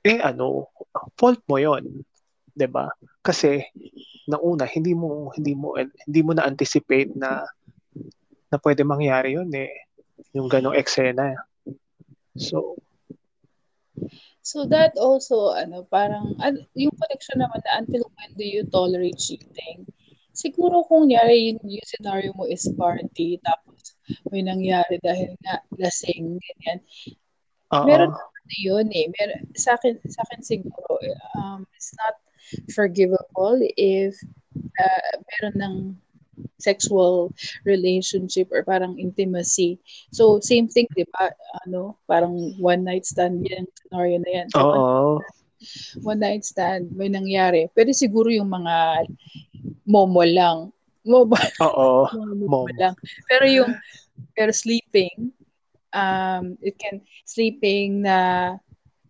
eh 0.06 0.22
ano 0.22 0.70
fault 1.18 1.42
mo 1.50 1.58
yon 1.58 2.06
'di 2.54 2.68
ba 2.70 2.92
kasi 3.26 3.64
nauna 4.30 4.70
hindi 4.70 4.94
mo 4.94 5.34
hindi 5.34 5.54
mo 5.58 5.74
hindi 5.78 6.22
mo 6.22 6.32
na 6.38 6.46
anticipate 6.46 7.12
na 7.18 7.46
na 8.52 8.58
pwede 8.62 8.84
mangyari 8.84 9.34
yun 9.38 9.50
eh 9.56 9.72
yung 10.36 10.52
ganong 10.52 10.78
eksena 10.78 11.34
so 12.36 12.78
So 14.42 14.66
that 14.74 14.98
also, 14.98 15.54
ano, 15.54 15.86
parang, 15.86 16.34
an- 16.42 16.66
yung 16.74 16.92
connection 16.98 17.46
naman 17.46 17.62
na 17.62 17.78
until 17.78 18.10
when 18.18 18.34
do 18.34 18.42
you 18.42 18.66
tolerate 18.74 19.22
cheating? 19.22 19.86
Siguro 20.34 20.82
kung 20.90 21.14
nyari 21.14 21.54
yung, 21.54 21.62
yung 21.62 21.86
scenario 21.86 22.34
mo 22.34 22.50
is 22.50 22.66
party, 22.74 23.38
tapos 23.46 23.94
may 24.34 24.42
nangyari 24.42 24.98
dahil 25.06 25.38
nga 25.46 25.62
lasing, 25.78 26.42
ganyan. 26.42 26.80
oo 27.70 27.86
Meron 27.86 28.12
na 28.52 28.58
yun 28.60 28.88
eh. 28.92 29.08
Meron, 29.16 29.48
sa 29.56 29.80
akin, 29.80 29.96
sa 30.12 30.28
akin 30.28 30.42
siguro, 30.44 31.00
um, 31.40 31.64
it's 31.72 31.96
not 31.96 32.20
forgivable 32.76 33.64
if 33.80 34.20
uh, 34.76 35.14
meron 35.40 35.56
ng 35.56 35.76
sexual 36.60 37.32
relationship 37.64 38.52
or 38.52 38.68
parang 38.68 39.00
intimacy. 39.00 39.80
So, 40.12 40.44
same 40.44 40.68
thing, 40.68 40.92
di 40.92 41.08
ba? 41.16 41.32
Ano, 41.64 41.96
parang 42.12 42.36
one 42.60 42.84
night 42.84 43.08
stand 43.08 43.48
yung 43.48 43.68
scenario 43.80 44.20
na 44.20 44.32
yan. 44.36 44.48
Oo 44.60 45.24
one 46.02 46.20
night 46.20 46.44
stand, 46.46 46.90
may 46.98 47.10
nangyari. 47.10 47.70
Pwede 47.74 47.94
siguro 47.94 48.34
yung 48.34 48.50
mga 48.50 49.06
momo 49.86 50.24
lang. 50.26 50.58
Momo, 51.06 51.38
oo 51.62 52.06
momo 52.18 52.46
Momo. 52.66 52.70
lang. 52.78 52.94
Pero 53.30 53.46
yung, 53.46 53.72
pero 54.34 54.50
sleeping, 54.54 55.34
um, 55.94 56.58
it 56.62 56.78
can, 56.80 57.02
sleeping 57.26 58.04
na 58.04 58.58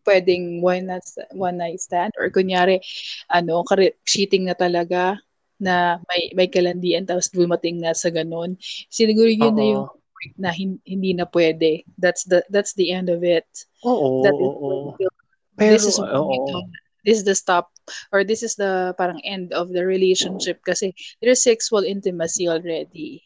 pwedeng 0.05 0.61
one 0.61 0.89
night, 0.89 1.05
one 1.33 1.57
night 1.57 1.79
stand 1.79 2.13
or 2.17 2.29
kunyari, 2.29 2.81
ano, 3.29 3.63
cheating 4.05 4.45
na 4.45 4.53
talaga 4.57 5.17
na 5.61 6.01
may 6.09 6.33
may 6.33 6.49
kalandian 6.49 7.05
tapos 7.05 7.29
dumating 7.29 7.77
na 7.77 7.93
sa 7.93 8.09
ganun. 8.09 8.57
Siguro 8.89 9.29
yun 9.29 9.53
na 9.53 9.65
yung 9.77 9.85
point 9.93 10.35
na 10.41 10.49
hin- 10.49 10.81
hindi 10.81 11.13
na 11.13 11.29
pwede. 11.29 11.85
That's 12.01 12.25
the 12.25 12.41
that's 12.49 12.73
the 12.73 12.89
end 12.89 13.13
of 13.13 13.21
it. 13.21 13.45
oo 13.85 14.25
That 14.25 14.33
is 14.33 14.53
oo 14.57 14.97
this 14.97 15.85
pero 15.85 15.85
is 15.85 15.97
oo 16.01 16.65
this 17.05 17.17
is 17.21 17.25
the 17.25 17.37
stop 17.37 17.69
or 18.09 18.25
this 18.25 18.41
is 18.41 18.57
the 18.57 18.93
parang 18.97 19.21
end 19.21 19.53
of 19.53 19.69
the 19.69 19.85
relationship 19.85 20.61
kasi 20.65 20.93
there's 21.21 21.45
sexual 21.45 21.85
intimacy 21.85 22.49
already. 22.49 23.21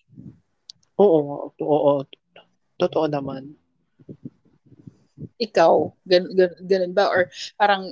oo 0.99 1.51
oo 1.55 2.03
totoo 2.79 3.07
naman 3.07 3.55
Ikaw, 5.35 5.73
gan, 6.07 6.23
gan, 6.31 6.51
ganun 6.63 6.93
ba? 6.95 7.11
Or 7.11 7.27
parang, 7.59 7.91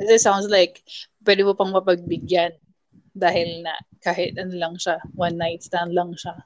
it 0.00 0.20
sounds 0.20 0.48
like, 0.48 0.80
pwede 1.24 1.44
mo 1.44 1.52
pang 1.52 1.72
mapagbigyan 1.72 2.56
dahil 3.12 3.60
na 3.60 3.76
kahit 4.00 4.40
ano 4.40 4.56
lang 4.56 4.74
siya, 4.80 4.96
one 5.12 5.36
night 5.36 5.60
stand 5.60 5.92
lang 5.92 6.16
siya. 6.16 6.36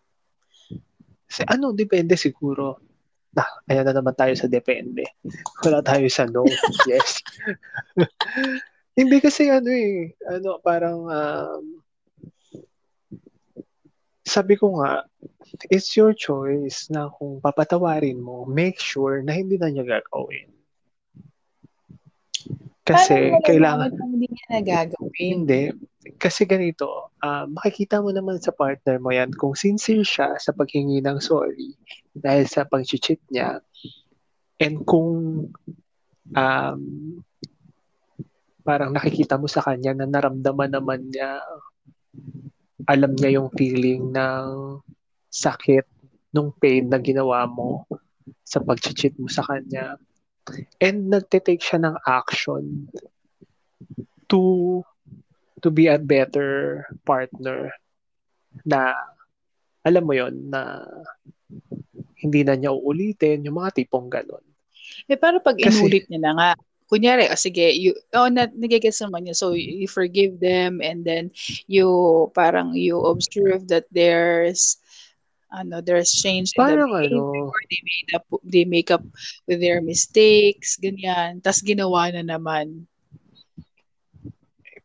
Kasi 1.27 1.43
ano, 1.47 1.71
depende 1.71 2.19
siguro. 2.19 2.79
Na, 3.35 3.47
ayan 3.71 3.87
na 3.87 3.95
naman 3.95 4.15
tayo 4.15 4.35
sa 4.35 4.51
depende. 4.51 5.07
Wala 5.63 5.83
tayo 5.83 6.07
sa 6.11 6.27
no. 6.27 6.47
yes. 6.91 7.23
Hindi 8.99 9.21
kasi 9.21 9.53
ano 9.53 9.71
eh, 9.71 10.17
ano, 10.27 10.59
parang, 10.63 10.99
um, 11.07 11.65
sabi 14.27 14.59
ko 14.59 14.83
nga, 14.83 15.07
it's 15.71 15.95
your 15.95 16.11
choice 16.11 16.91
na 16.91 17.07
kung 17.15 17.39
papatawarin 17.39 18.19
mo, 18.19 18.43
make 18.43 18.83
sure 18.83 19.23
na 19.23 19.31
hindi 19.31 19.55
na 19.55 19.71
niya 19.71 19.87
gagawin. 19.87 20.51
Kasi 22.87 23.35
Paano 23.35 23.47
kailangan, 23.47 23.91
hindi 23.99 24.27
niya 24.31 24.47
nagagawin? 24.59 25.31
hindi. 25.31 25.63
Kasi 26.19 26.43
ganito, 26.47 27.15
ah, 27.23 27.47
makikita 27.47 28.03
mo 28.03 28.11
naman 28.11 28.43
sa 28.43 28.51
partner 28.51 28.99
mo 28.99 29.15
yan 29.15 29.31
kung 29.35 29.55
sincere 29.55 30.03
siya 30.03 30.35
sa 30.39 30.51
paghingi 30.51 31.03
ng 31.03 31.19
sorry 31.23 31.75
dahil 32.15 32.47
sa 32.47 32.67
pag-cheat 32.67 33.23
niya 33.31 33.59
and 34.63 34.87
kung 34.87 35.47
um, 36.35 36.83
parang 38.67 38.91
nakikita 38.91 39.39
mo 39.39 39.47
sa 39.47 39.63
kanya 39.63 39.95
na 39.95 40.07
naramdaman 40.07 40.71
naman 40.75 41.11
niya 41.11 41.43
alam 42.87 43.13
niya 43.19 43.43
yung 43.43 43.51
feeling 43.55 44.15
ng 44.15 44.79
sakit 45.31 45.85
nung 46.31 46.55
pain 46.57 46.87
na 46.87 47.03
ginawa 47.03 47.45
mo 47.45 47.85
sa 48.47 48.63
pag-cheat 48.63 49.19
mo 49.19 49.27
sa 49.27 49.43
kanya 49.47 49.99
and 50.79 51.11
nagte-take 51.11 51.63
siya 51.63 51.83
ng 51.83 51.97
action 52.07 52.87
to 54.31 54.83
to 55.63 55.69
be 55.71 55.91
a 55.91 55.99
better 55.99 56.85
partner 57.03 57.75
na 58.63 58.95
alam 59.87 60.03
mo 60.03 60.15
yon 60.15 60.51
na 60.51 60.83
hindi 62.23 62.43
na 62.43 62.59
niya 62.59 62.75
uulitin 62.75 63.47
yung 63.47 63.63
mga 63.63 63.83
tipong 63.83 64.11
ganon. 64.11 64.43
Eh, 65.07 65.15
para 65.15 65.39
pag 65.39 65.55
inulit 65.59 66.11
niya 66.11 66.21
na 66.23 66.33
nga, 66.35 66.51
kunyari, 66.91 67.27
oh, 67.31 67.39
sige, 67.39 67.75
you, 67.75 67.95
oh, 68.15 68.29
na, 68.29 68.47
nagigets 68.55 69.03
naman 69.03 69.27
niya. 69.27 69.37
So, 69.37 69.53
you, 69.53 69.87
you 69.87 69.89
forgive 69.89 70.39
them 70.41 70.81
and 70.83 71.05
then 71.05 71.31
you, 71.67 72.31
parang 72.35 72.75
you 72.75 73.01
observe 73.07 73.69
that 73.69 73.87
there's, 73.91 74.79
ano, 75.51 75.81
there's 75.81 76.11
change 76.11 76.53
in 76.57 76.67
the 76.67 76.75
behavior, 76.87 77.19
ano, 77.19 77.53
they 77.71 77.83
made 77.83 78.11
up, 78.15 78.27
they 78.43 78.65
make 78.65 78.91
up 78.91 79.05
with 79.47 79.61
their 79.61 79.83
mistakes, 79.83 80.79
ganyan. 80.79 81.43
Tapos 81.43 81.63
ginawa 81.63 82.11
na 82.15 82.23
naman. 82.23 82.87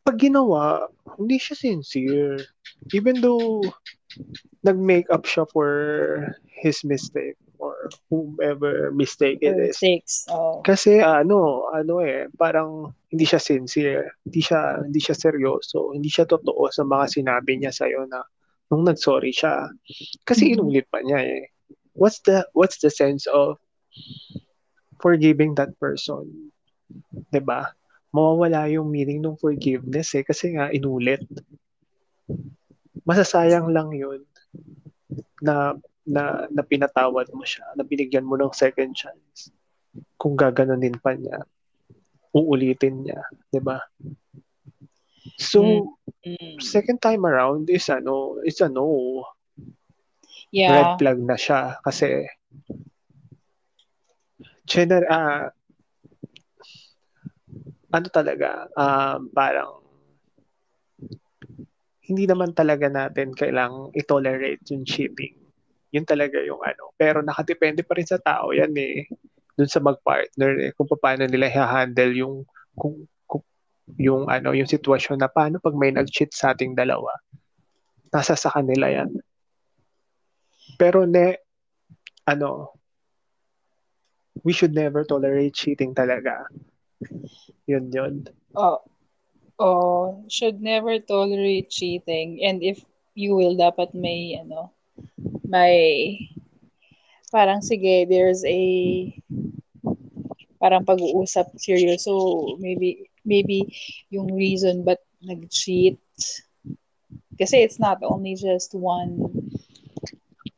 pag 0.01 0.17
ginawa, 0.17 0.89
hindi 1.17 1.37
siya 1.37 1.55
sincere. 1.57 2.41
Even 2.91 3.21
though 3.21 3.61
nag-make 4.65 5.05
up 5.13 5.29
siya 5.29 5.45
for 5.49 5.69
his 6.49 6.81
mistake 6.83 7.37
or 7.61 7.93
whomever 8.09 8.89
mistake 8.89 9.37
it 9.45 9.53
is. 9.53 9.77
Mistakes. 9.77 10.25
Oh. 10.33 10.65
Kasi 10.65 10.97
ano, 10.97 11.69
ano 11.69 12.01
eh, 12.01 12.25
parang 12.33 12.89
hindi 13.13 13.23
siya 13.29 13.37
sincere, 13.37 14.17
hindi 14.25 14.41
siya 14.41 14.81
hindi 14.81 14.97
siya 14.97 15.13
seryoso, 15.13 15.93
hindi 15.93 16.09
siya 16.09 16.25
totoo 16.25 16.73
sa 16.73 16.81
mga 16.81 17.21
sinabi 17.21 17.61
niya 17.61 17.69
sa 17.69 17.85
na 18.09 18.25
nung 18.73 18.81
nag-sorry 18.87 19.29
siya. 19.29 19.69
Kasi 20.25 20.49
Mhm. 20.49 20.53
inulit 20.57 20.85
pa 20.89 21.05
niya 21.05 21.21
eh. 21.21 21.53
What's 21.93 22.23
the 22.25 22.47
what's 22.57 22.81
the 22.81 22.89
sense 22.89 23.29
of 23.29 23.59
forgiving 25.03 25.53
that 25.59 25.75
person? 25.77 26.49
'Di 27.29 27.41
ba? 27.43 27.67
Mawawala 28.15 28.67
yung 28.71 28.91
meaning 28.91 29.23
ng 29.23 29.39
forgiveness 29.39 30.15
eh 30.15 30.23
kasi 30.23 30.55
nga 30.55 30.71
inulit. 30.71 31.23
Masasayang 33.03 33.71
lang 33.71 33.91
'yun 33.91 34.23
na 35.43 35.75
na, 36.11 36.45
na 36.51 36.61
pinatawad 36.61 37.31
mo 37.31 37.47
siya, 37.47 37.63
na 37.79 37.87
binigyan 37.87 38.27
mo 38.27 38.35
ng 38.35 38.51
second 38.51 38.91
chance 38.91 39.47
kung 40.19 40.35
gaganunin 40.35 40.99
pa 40.99 41.15
niya, 41.15 41.43
uulitin 42.31 43.07
niya, 43.07 43.23
'di 43.51 43.59
ba? 43.63 43.79
So, 45.39 45.91
Mm. 46.21 46.61
second 46.61 47.01
time 47.01 47.25
around 47.25 47.73
is 47.73 47.89
ano, 47.89 48.37
is 48.45 48.61
a 48.61 48.69
no. 48.69 49.25
Red 50.53 50.93
Yeah. 50.93 50.97
flag 51.01 51.17
na 51.17 51.33
siya 51.33 51.81
kasi 51.81 52.29
gener 54.69 55.01
ah 55.09 55.49
ano 57.91 58.07
talaga, 58.13 58.69
um, 58.77 59.27
parang 59.33 59.81
hindi 62.05 62.29
naman 62.29 62.53
talaga 62.53 62.85
natin 62.85 63.33
kailang 63.33 63.89
i-tolerate 63.97 64.61
yung 64.69 64.85
cheating. 64.85 65.40
Yun 65.91 66.07
talaga 66.07 66.39
yung 66.43 66.59
ano. 66.63 66.95
Pero 66.95 67.19
nakadepende 67.19 67.83
pa 67.83 67.95
rin 67.99 68.07
sa 68.07 68.19
tao 68.19 68.55
yan 68.55 68.71
eh. 68.75 69.07
Dun 69.55 69.67
sa 69.67 69.83
mag-partner 69.83 70.51
eh, 70.59 70.71
kung 70.73 70.87
paano 70.87 71.27
nila 71.27 71.51
i-handle 71.51 72.15
yung 72.15 72.35
kung, 72.75 73.03
kung 73.27 73.43
yung 73.99 74.31
ano 74.31 74.55
yung 74.55 74.69
sitwasyon 74.69 75.19
na 75.19 75.27
paano 75.27 75.59
pag 75.59 75.75
may 75.75 75.91
nag-cheat 75.91 76.31
sa 76.31 76.55
ating 76.55 76.73
dalawa. 76.73 77.11
Nasa 78.11 78.39
sa 78.39 78.49
kanila 78.51 78.87
yan. 78.87 79.11
Pero 80.79 81.03
ne 81.03 81.35
ano 82.23 82.71
we 84.43 84.53
should 84.55 84.73
never 84.73 85.03
tolerate 85.03 85.53
cheating 85.53 85.93
talaga. 85.93 86.47
Yun 87.67 87.91
yun. 87.91 88.15
Oh, 88.55 88.81
oh, 89.59 90.23
should 90.29 90.61
never 90.61 90.99
tolerate 90.99 91.69
cheating. 91.69 92.41
And 92.41 92.63
if 92.63 92.81
you 93.13 93.35
will, 93.35 93.55
dapat 93.57 93.93
may, 93.93 94.37
ano, 94.39 94.73
may, 95.51 96.15
parang 97.27 97.59
sige, 97.59 98.07
there's 98.07 98.47
a, 98.47 99.11
parang 100.63 100.87
pag-uusap 100.87 101.51
serious. 101.59 102.07
So, 102.07 102.55
maybe, 102.63 103.11
maybe 103.27 103.67
yung 104.07 104.31
reason 104.31 104.87
but 104.87 105.03
nag-cheat. 105.19 105.99
Kasi 107.35 107.65
it's 107.65 107.81
not 107.81 107.99
only 108.05 108.39
just 108.39 108.71
one, 108.71 109.19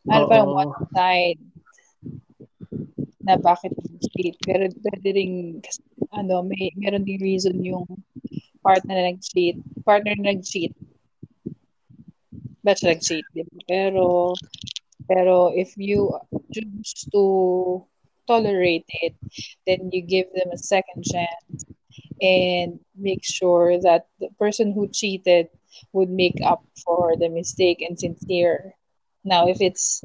ano 0.05 0.29
parang 0.29 0.53
one 0.53 0.73
side 0.93 1.41
na 3.23 3.39
bakit 3.39 3.71
nag-cheat. 3.73 4.35
Pero 4.43 4.69
pwede 4.69 5.09
rin, 5.15 5.63
kasi, 5.63 5.81
ano, 6.13 6.43
may, 6.43 6.69
meron 6.75 7.07
din 7.07 7.17
reason 7.23 7.55
yung 7.63 7.87
partner 8.59 8.99
na 8.99 9.15
nag-cheat. 9.15 9.57
Partner 9.87 10.13
na 10.19 10.35
nag-cheat. 10.35 10.75
That's 12.63 12.83
nag-cheat, 12.83 13.27
di 13.35 13.43
ba? 13.43 13.55
Pero, 13.67 14.35
pero 15.07 15.51
if 15.53 15.73
you 15.77 16.11
choose 16.51 17.05
to 17.11 17.83
tolerate 18.27 18.87
it, 19.01 19.15
then 19.67 19.89
you 19.91 20.01
give 20.01 20.27
them 20.33 20.51
a 20.51 20.57
second 20.57 21.03
chance 21.03 21.65
and 22.21 22.79
make 22.95 23.23
sure 23.23 23.79
that 23.81 24.07
the 24.19 24.29
person 24.39 24.71
who 24.71 24.87
cheated 24.87 25.49
would 25.91 26.09
make 26.09 26.39
up 26.43 26.63
for 26.85 27.15
the 27.17 27.29
mistake 27.29 27.81
and 27.81 27.99
sincere. 27.99 28.73
Now, 29.23 29.47
if 29.47 29.59
it's, 29.61 30.01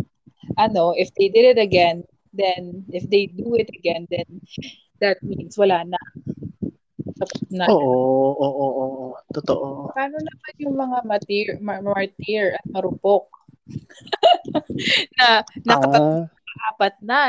I 0.56 0.68
know, 0.68 0.94
if 0.96 1.10
they 1.14 1.28
did 1.28 1.56
it 1.56 1.60
again, 1.60 2.04
then 2.32 2.84
if 2.90 3.08
they 3.10 3.26
do 3.26 3.54
it 3.54 3.70
again, 3.70 4.06
then 4.10 4.40
that 5.00 5.22
means 5.22 5.58
wala 5.58 5.84
na. 5.84 5.98
Na. 7.50 7.66
Oo, 7.70 8.34
oo, 8.36 8.50
oo, 8.62 8.82
oo. 8.82 9.06
Totoo. 9.32 9.90
Paano 9.96 10.16
naman 10.20 10.52
yung 10.60 10.76
mga 10.76 10.98
matir, 11.08 11.46
ma- 11.60 11.82
martir 11.82 12.54
at 12.58 12.64
marupok? 12.68 13.26
na 15.18 15.28
nakapag-apat 15.64 16.94
Ah, 16.98 17.04
na. 17.04 17.20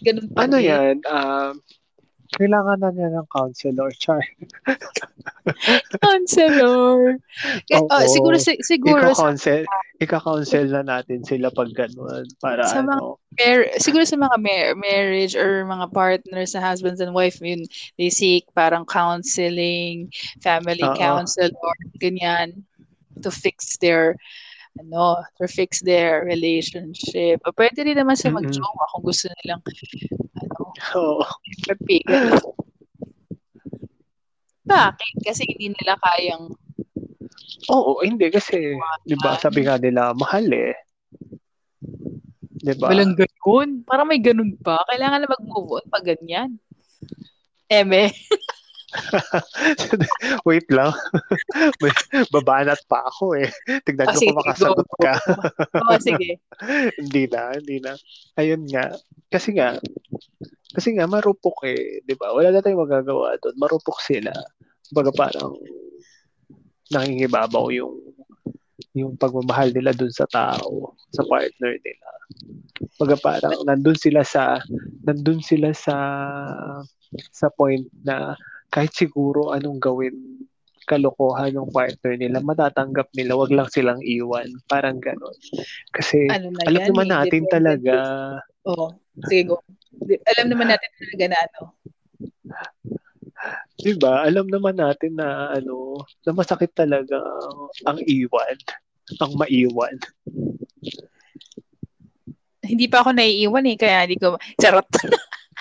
Ganun 0.00 0.28
pa 0.32 0.48
ano 0.48 0.56
din. 0.58 0.68
yan? 0.68 0.96
Um, 1.04 1.54
kailangan 2.30 2.78
na 2.78 2.90
niya 2.90 3.08
ng 3.10 3.28
counselor, 3.28 3.90
Char. 3.92 4.22
Counselor. 6.00 7.18
Oo. 7.74 7.86
oh, 7.90 8.04
siguro 8.06 8.36
si- 8.38 8.60
siguro 8.62 9.02
sa, 9.10 9.34
Ika-counsel, 9.34 9.62
ika-counsel 9.98 10.66
na 10.70 10.82
natin 10.86 11.26
sila 11.26 11.50
pag 11.50 11.74
ganun. 11.74 12.24
Para 12.38 12.64
Sa 12.70 12.86
mga- 12.86 13.02
ano. 13.02 13.18
mar- 13.34 13.70
siguro 13.82 14.04
sa 14.06 14.16
mga 14.16 14.36
mar- 14.38 14.74
marriage 14.78 15.34
or 15.34 15.66
mga 15.66 15.90
partners 15.90 16.54
na 16.54 16.62
husbands 16.62 17.00
and 17.02 17.12
wife, 17.12 17.42
yun, 17.42 17.66
they 17.98 18.08
seek 18.10 18.46
parang 18.54 18.86
counseling, 18.86 20.08
family 20.38 20.86
Oo. 20.86 20.94
counselor, 20.96 21.74
ganyan, 21.98 22.62
to 23.20 23.28
fix 23.30 23.76
their 23.82 24.14
ano, 24.78 25.18
to 25.40 25.50
fix 25.50 25.82
their 25.82 26.22
relationship. 26.22 27.42
O 27.42 27.54
pwede 27.56 27.82
rin 27.82 27.98
naman 27.98 28.14
Mm-mm. 28.14 28.38
mag-jowa 28.38 28.84
kung 28.94 29.04
gusto 29.04 29.26
nilang 29.42 29.62
ano, 30.38 30.70
Oo. 30.94 31.24
magpigil. 31.66 32.38
Bakit? 34.70 35.14
Kasi 35.26 35.42
hindi 35.50 35.74
nila 35.74 35.98
kayang 35.98 36.54
Oo, 37.70 38.00
hindi 38.02 38.30
kasi, 38.32 38.78
di 39.04 39.14
ba, 39.20 39.36
sabi 39.36 39.66
nga 39.66 39.76
nila, 39.76 40.16
mahal 40.16 40.46
eh. 40.50 40.74
Di 42.60 42.74
ba? 42.76 42.92
walang 42.92 43.16
ganun. 43.16 43.84
Parang 43.84 44.08
may 44.08 44.20
ganun 44.20 44.52
pa. 44.60 44.80
Kailangan 44.88 45.24
na 45.24 45.28
mag-move 45.32 45.80
on 45.80 45.84
pag 45.88 46.04
ganyan. 46.04 46.56
Eme. 47.70 48.10
Wait 50.48 50.66
lang. 50.70 50.90
Babanat 52.34 52.80
pa 52.86 53.06
ako 53.06 53.38
eh. 53.38 53.50
Tignan 53.86 54.10
Ah, 54.10 54.14
ko 54.14 54.18
sige, 54.18 54.28
kung 54.30 54.38
makasagot 54.42 54.88
go. 54.88 55.02
ka. 55.02 55.14
Oo, 55.86 55.98
sige. 56.02 56.38
hindi 56.98 57.24
na, 57.30 57.54
hindi 57.54 57.76
na. 57.78 57.92
Ayun 58.36 58.66
nga. 58.66 58.90
Kasi 59.30 59.54
nga, 59.54 59.78
kasi 60.70 60.94
nga 60.94 61.06
marupok 61.06 61.66
eh, 61.66 62.02
'di 62.06 62.14
ba? 62.14 62.30
Wala 62.34 62.50
na 62.50 62.62
tayong 62.62 62.82
magagawa 62.86 63.34
doon. 63.42 63.54
Marupok 63.58 63.98
sila. 64.02 64.30
Baga 64.90 65.10
parang 65.14 65.54
nangingibabaw 66.90 67.70
yung 67.70 67.94
yung 68.90 69.14
pagmamahal 69.14 69.70
nila 69.70 69.94
doon 69.94 70.10
sa 70.10 70.26
tao, 70.26 70.98
sa 71.14 71.22
partner 71.22 71.78
nila. 71.78 72.08
Baga 72.98 73.14
parang 73.18 73.62
nandun 73.62 73.94
sila 73.94 74.26
sa 74.26 74.58
nandun 75.06 75.38
sila 75.42 75.70
sa 75.70 75.94
sa 77.30 77.46
point 77.54 77.86
na 78.02 78.34
kahit 78.70 78.94
siguro 78.94 79.50
anong 79.50 79.82
gawin 79.82 80.16
kalokohan 80.90 81.54
ng 81.54 81.70
partner 81.70 82.18
nila, 82.18 82.42
matatanggap 82.42 83.14
nila, 83.14 83.38
wag 83.38 83.54
lang 83.54 83.70
silang 83.70 84.02
iwan. 84.02 84.50
Parang 84.66 84.98
ganon. 84.98 85.36
Kasi 85.94 86.26
Ano 86.26 86.50
na 86.50 86.66
alam 86.66 86.82
yan 86.82 86.88
naman 86.90 87.06
eh, 87.06 87.14
natin 87.14 87.42
depende. 87.46 87.54
talaga 87.54 87.94
Oo. 88.66 88.86
Sige, 89.30 89.54
go. 89.54 89.62
Alam 90.36 90.46
naman 90.50 90.66
natin 90.68 90.90
talaga 90.98 91.24
na 91.30 91.38
ano. 91.46 91.60
'Di 93.80 93.92
ba? 93.96 94.24
Alam 94.28 94.46
naman 94.52 94.76
natin 94.76 95.16
na 95.16 95.54
ano, 95.56 96.04
na 96.26 96.30
masakit 96.36 96.72
talaga 96.76 97.16
ang, 97.16 97.96
ang 97.96 97.98
iwan, 98.04 98.56
ang 99.20 99.32
maiwan. 99.38 99.96
Hindi 102.60 102.86
pa 102.86 103.00
ako 103.02 103.16
naiiwan 103.16 103.66
eh, 103.72 103.76
kaya 103.80 104.04
hindi 104.04 104.20
ko, 104.20 104.36
charot. 104.60 104.86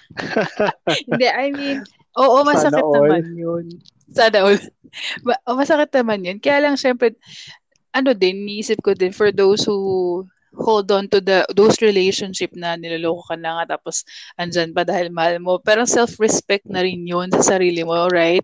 hindi, 1.09 1.25
I 1.25 1.49
mean, 1.55 1.79
oo, 2.17 2.37
masakit 2.47 2.81
Sana 2.81 2.85
all. 2.85 3.05
naman 3.05 3.25
yun. 3.37 3.65
Sana 4.09 4.37
all. 4.47 4.57
Oh, 5.45 5.53
masakit 5.53 5.93
naman 6.01 6.25
yun. 6.25 6.41
Kaya 6.41 6.65
lang, 6.65 6.73
syempre, 6.73 7.13
ano 7.93 8.17
din, 8.17 8.41
niisip 8.49 8.81
ko 8.81 8.97
din, 8.97 9.13
for 9.13 9.29
those 9.29 9.61
who 9.61 10.25
hold 10.57 10.89
on 10.89 11.05
to 11.05 11.21
the 11.21 11.45
those 11.53 11.77
relationship 11.77 12.49
na 12.57 12.73
niloloko 12.73 13.21
ka 13.29 13.37
na 13.37 13.61
nga 13.61 13.77
tapos 13.77 14.01
andyan 14.33 14.73
pa 14.73 14.81
dahil 14.81 15.13
mahal 15.13 15.37
mo. 15.37 15.61
Pero 15.61 15.85
self-respect 15.85 16.65
na 16.65 16.81
rin 16.81 17.05
yun 17.05 17.29
sa 17.29 17.55
sarili 17.55 17.85
mo, 17.85 18.09
right? 18.09 18.41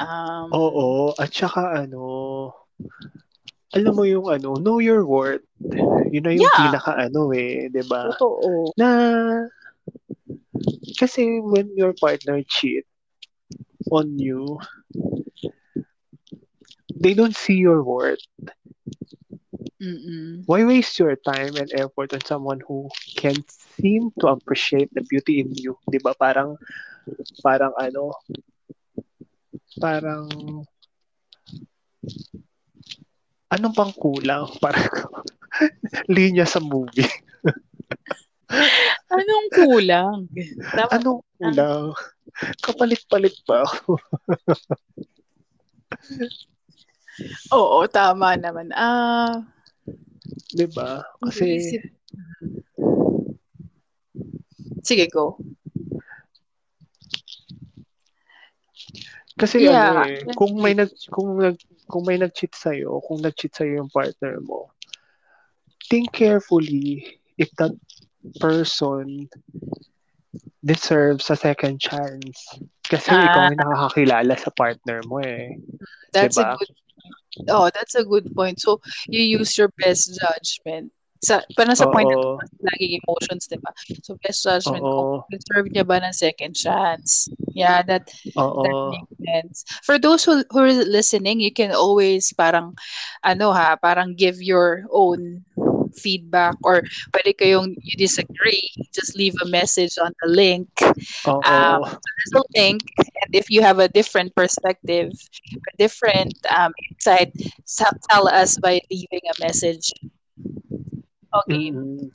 Um, 0.00 0.48
Oo, 0.56 1.12
at 1.20 1.28
saka 1.32 1.84
ano, 1.84 2.56
alam 3.76 3.92
mo 3.92 4.04
yung 4.08 4.32
ano, 4.32 4.56
know 4.56 4.80
your 4.80 5.04
worth. 5.04 5.44
Yun 6.08 6.24
na 6.24 6.32
yung 6.32 6.48
Yeah. 6.48 6.72
pinaka 6.72 6.96
ano 6.96 7.32
eh, 7.36 7.68
'di 7.68 7.84
ba? 7.84 8.16
Totoo. 8.16 8.72
Na 8.80 8.88
kasi 10.98 11.40
when 11.40 11.70
your 11.76 11.92
partner 11.94 12.42
cheat 12.48 12.84
on 13.90 14.18
you, 14.18 14.58
they 16.94 17.14
don't 17.14 17.36
see 17.36 17.54
your 17.54 17.82
worth. 17.82 18.20
Mm-mm. 19.82 20.42
Why 20.46 20.64
waste 20.64 20.98
your 20.98 21.16
time 21.16 21.56
and 21.56 21.70
effort 21.74 22.12
on 22.14 22.22
someone 22.24 22.60
who 22.66 22.88
can 23.16 23.36
seem 23.48 24.10
to 24.20 24.28
appreciate 24.28 24.88
the 24.92 25.02
beauty 25.02 25.40
in 25.40 25.52
you? 25.54 25.76
'Di 25.88 25.98
ba? 26.00 26.14
Parang 26.16 26.56
parang 27.44 27.72
ano, 27.78 28.12
parang 29.80 30.26
anong 33.54 33.74
pang 33.76 33.92
kulang? 33.94 34.44
Parang 34.62 34.90
linya 36.10 36.44
sa 36.44 36.60
movie. 36.60 37.08
Anong 39.10 39.48
kulang? 39.50 40.16
Tama. 40.74 40.90
Anong 40.94 41.20
kulang? 41.38 41.84
Kapalit-palit 42.62 43.34
pa 43.46 43.64
ako. 43.64 43.98
Oo, 47.56 47.78
tama 47.88 48.36
naman. 48.36 48.70
Ah, 48.76 49.40
'Di 50.52 50.66
ba? 50.70 51.00
Kasi 51.22 51.44
Iniisip- 51.56 51.94
Sige, 54.86 55.10
go. 55.10 55.34
Kasi 59.36 59.66
Yeah. 59.68 59.92
ano 59.92 60.00
eh, 60.08 60.22
kung 60.38 60.56
may 60.62 60.72
nag 60.72 60.88
kung 61.12 61.36
nag 61.36 61.58
kung 61.90 62.04
may 62.08 62.16
nag-cheat 62.16 62.54
sa 62.56 62.72
kung 63.04 63.20
nag-cheat 63.20 63.52
sa 63.52 63.66
yung 63.68 63.90
partner 63.92 64.40
mo, 64.40 64.70
think 65.90 66.08
carefully 66.14 67.20
if 67.36 67.50
that 67.60 67.74
person 68.40 69.28
deserves 70.64 71.30
a 71.30 71.36
second 71.36 71.78
chance. 71.80 72.36
Kasi 72.86 73.10
Ah. 73.10 73.26
ikaw 73.26 73.42
yung 73.50 73.60
nakakakilala 73.60 74.34
sa 74.38 74.50
partner 74.54 75.02
mo 75.06 75.22
eh. 75.22 75.58
That's 76.12 76.38
Diba? 76.38 76.54
a 76.54 76.56
good 76.58 76.72
Oh, 77.52 77.68
that's 77.68 77.92
a 77.94 78.00
good 78.04 78.32
point. 78.32 78.56
So, 78.64 78.80
you 79.12 79.20
use 79.20 79.60
your 79.60 79.68
best 79.76 80.08
judgment. 80.16 80.88
Sa, 81.20 81.44
parang 81.52 81.76
sa 81.76 81.84
point 81.92 82.08
na 82.08 82.16
Oo. 82.16 82.40
laging 82.64 82.96
emotions, 83.04 83.44
di 83.44 83.60
ba? 83.60 83.76
So, 84.00 84.16
best 84.24 84.40
judgment 84.40 84.80
Oo. 84.80 85.20
kung 85.20 85.28
deserve 85.28 85.68
niya 85.68 85.84
ba 85.84 86.00
ng 86.00 86.16
second 86.16 86.56
chance. 86.56 87.28
Yeah, 87.52 87.84
that 87.84 88.08
that 88.08 88.40
Oo. 88.40 88.88
makes 88.88 89.12
sense. 89.20 89.56
For 89.84 90.00
those 90.00 90.24
who, 90.24 90.48
who 90.48 90.64
are 90.64 90.72
listening, 90.72 91.44
you 91.44 91.52
can 91.52 91.76
always 91.76 92.32
parang, 92.32 92.72
ano 93.20 93.52
ha, 93.52 93.76
parang 93.76 94.16
give 94.16 94.40
your 94.40 94.88
own 94.88 95.44
feedback 95.94 96.56
or 96.62 96.82
pwede 97.14 97.36
kayong 97.36 97.74
you 97.82 97.94
disagree, 97.96 98.66
just 98.94 99.16
leave 99.16 99.34
a 99.42 99.48
message 99.48 99.94
on 100.02 100.12
the 100.22 100.28
link. 100.28 100.68
Oo. 101.26 101.40
Um, 101.44 101.82
There's 101.84 102.34
a 102.34 102.44
link, 102.56 102.82
and 102.98 103.30
if 103.34 103.50
you 103.50 103.62
have 103.62 103.78
a 103.78 103.88
different 103.88 104.34
perspective, 104.34 105.12
a 105.54 105.72
different 105.78 106.34
um, 106.50 106.72
insight, 106.90 107.32
tell 108.10 108.28
us 108.28 108.58
by 108.58 108.80
leaving 108.90 109.24
a 109.26 109.36
message. 109.38 109.92
Okay. 111.44 111.70
Mm-mm. 111.70 112.10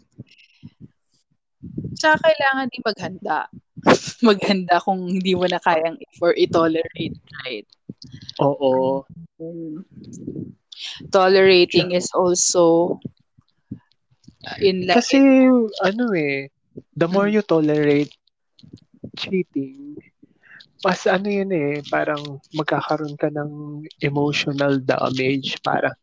Tsaka 1.96 2.18
kailangan 2.26 2.68
din 2.74 2.82
maghanda. 2.82 3.40
maghanda 4.28 4.82
kung 4.82 5.06
hindi 5.06 5.38
mo 5.38 5.46
na 5.46 5.62
kayang 5.62 5.98
for 6.18 6.34
i-tolerate, 6.34 7.18
right? 7.46 7.66
Oo. 8.42 9.06
Um, 9.38 9.86
tolerating 11.14 11.94
is 11.94 12.10
also 12.14 12.98
in 14.62 14.88
like 14.88 15.02
Kasi, 15.02 15.18
ano 15.84 16.06
eh, 16.16 16.50
the 16.96 17.08
more 17.08 17.28
you 17.28 17.42
tolerate 17.42 18.12
cheating, 19.18 19.98
mas 20.84 21.06
ano 21.06 21.28
yun 21.30 21.52
eh, 21.54 21.82
parang 21.90 22.42
magkakaroon 22.54 23.16
ka 23.18 23.30
ng 23.30 23.84
emotional 24.02 24.82
damage, 24.82 25.62
parang, 25.62 25.94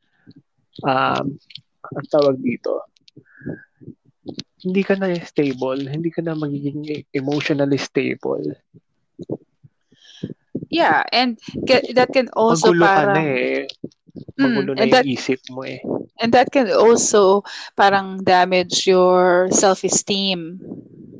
um, 0.86 1.34
ang 1.88 2.06
tawag 2.10 2.38
dito, 2.38 2.86
hindi 4.62 4.82
ka 4.82 4.94
na 4.98 5.14
stable, 5.22 5.86
hindi 5.86 6.10
ka 6.10 6.22
na 6.22 6.34
magiging 6.34 7.06
emotionally 7.14 7.78
stable. 7.78 8.42
yeah, 10.70 11.02
and 11.12 11.38
that 11.94 12.12
can 12.12 12.28
also 12.34 12.70
Magulo 12.70 12.86
ka 12.86 13.02
parang 13.02 13.14
na 13.14 13.22
eh. 13.22 13.66
Mm, 14.38 14.42
Magulo 14.54 14.72
na 14.74 14.82
and 14.82 14.90
yung 14.90 14.94
that 14.94 15.06
isip 15.06 15.40
mo 15.50 15.62
eh. 15.66 15.82
and 16.22 16.30
that 16.34 16.48
can 16.50 16.70
also 16.70 17.42
parang 17.74 18.22
damage 18.22 18.86
your 18.86 19.48
self-esteem. 19.50 20.58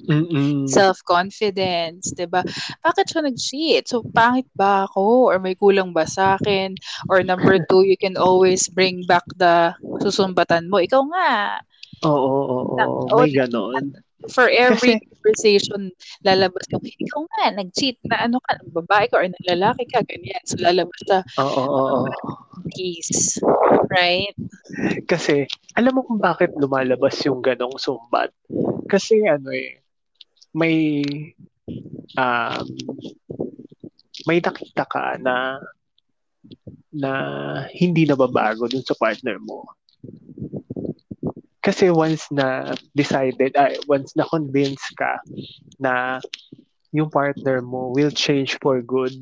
Mm-mm. 0.09 0.65
self-confidence, 0.65 2.17
'di 2.17 2.25
ba? 2.33 2.41
Bakit 2.81 3.05
siya 3.13 3.21
nag-cheat? 3.29 3.85
So, 3.93 4.01
pangit 4.17 4.49
ba 4.57 4.89
ako? 4.89 5.29
Or 5.29 5.37
may 5.37 5.53
kulang 5.53 5.93
ba 5.93 6.09
sa 6.09 6.41
akin? 6.41 6.73
Or 7.13 7.21
number 7.21 7.61
two, 7.69 7.85
you 7.85 7.97
can 8.01 8.17
always 8.17 8.73
bring 8.73 9.05
back 9.05 9.25
the 9.37 9.77
susumbatan 10.01 10.73
mo. 10.73 10.81
Ikaw 10.81 11.03
nga. 11.13 11.61
Oo, 12.09 12.17
oo, 12.17 12.57
Na- 12.81 12.89
oo. 12.89 13.05
oo, 13.13 13.21
May 13.21 13.37
ganon. 13.37 13.85
For 14.27 14.51
every 14.51 14.99
Kasi- 14.99 15.07
conversation, 15.15 15.83
lalabas 16.27 16.65
ka, 16.67 16.81
ikaw 16.83 17.23
nga, 17.23 17.55
nag-cheat 17.55 18.01
na 18.11 18.27
ano 18.27 18.43
ka, 18.43 18.59
babae 18.73 19.07
ka 19.07 19.23
or 19.23 19.27
lalaki 19.47 19.85
ka, 19.87 20.03
ganyan. 20.03 20.43
So, 20.43 20.59
lalabas 20.59 20.99
siya, 21.07 21.21
Oo, 21.39 21.63
oo, 21.63 21.87
oo. 22.07 22.33
peace. 22.75 23.39
Right? 23.93 24.35
Kasi, 25.07 25.47
alam 25.79 25.95
mo 25.95 26.03
kung 26.03 26.19
bakit 26.19 26.51
lumalabas 26.59 27.15
yung 27.25 27.45
ganong 27.45 27.79
sumbat? 27.79 28.35
Kasi 28.89 29.23
ano 29.29 29.53
eh, 29.53 29.85
may 30.57 31.05
um, 32.17 32.67
may 34.25 34.39
nakita 34.41 34.85
ka 34.89 35.21
na 35.21 35.61
na 36.89 37.13
hindi 37.71 38.09
nababago 38.09 38.65
dun 38.67 38.83
sa 38.85 38.97
partner 38.97 39.37
mo. 39.39 39.69
Kasi 41.69 41.93
once 41.93 42.33
na 42.33 42.73
decided, 42.97 43.53
ay, 43.53 43.77
once 43.85 44.17
na 44.17 44.25
convince 44.25 44.81
ka 44.97 45.21
na 45.77 46.17
yung 46.97 47.13
partner 47.13 47.61
mo 47.61 47.93
will 47.93 48.09
change 48.09 48.57
for 48.65 48.81
good, 48.81 49.13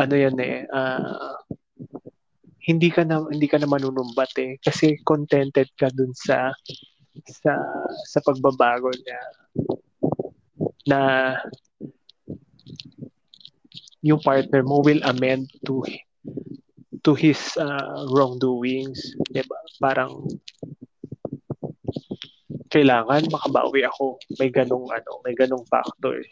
ano 0.00 0.14
yan 0.16 0.40
eh, 0.40 0.64
ah, 0.72 1.36
hindi 2.64 2.88
ka 2.88 3.04
na 3.04 3.20
hindi 3.28 3.44
ka 3.50 3.60
na 3.60 3.68
manunumbat 3.68 4.32
eh 4.38 4.56
kasi 4.62 4.96
contented 5.04 5.68
ka 5.76 5.90
dun 5.92 6.14
sa 6.14 6.54
sa 7.26 7.58
sa 8.06 8.18
pagbabago 8.22 8.88
niya 8.94 9.22
na 10.86 11.00
yung 14.00 14.22
partner 14.22 14.62
mo 14.62 14.80
will 14.80 15.02
amend 15.04 15.50
to 15.66 15.82
to 17.02 17.18
his 17.18 17.58
uh, 17.58 18.06
wrongdoings, 18.14 19.18
'di? 19.26 19.42
Parang 19.82 20.22
kailangan 22.72 23.28
makabawi 23.28 23.84
ako. 23.84 24.16
May 24.40 24.48
ganong 24.48 24.88
ano, 24.88 25.20
may 25.22 25.36
ganong 25.36 25.68
factor. 25.68 26.24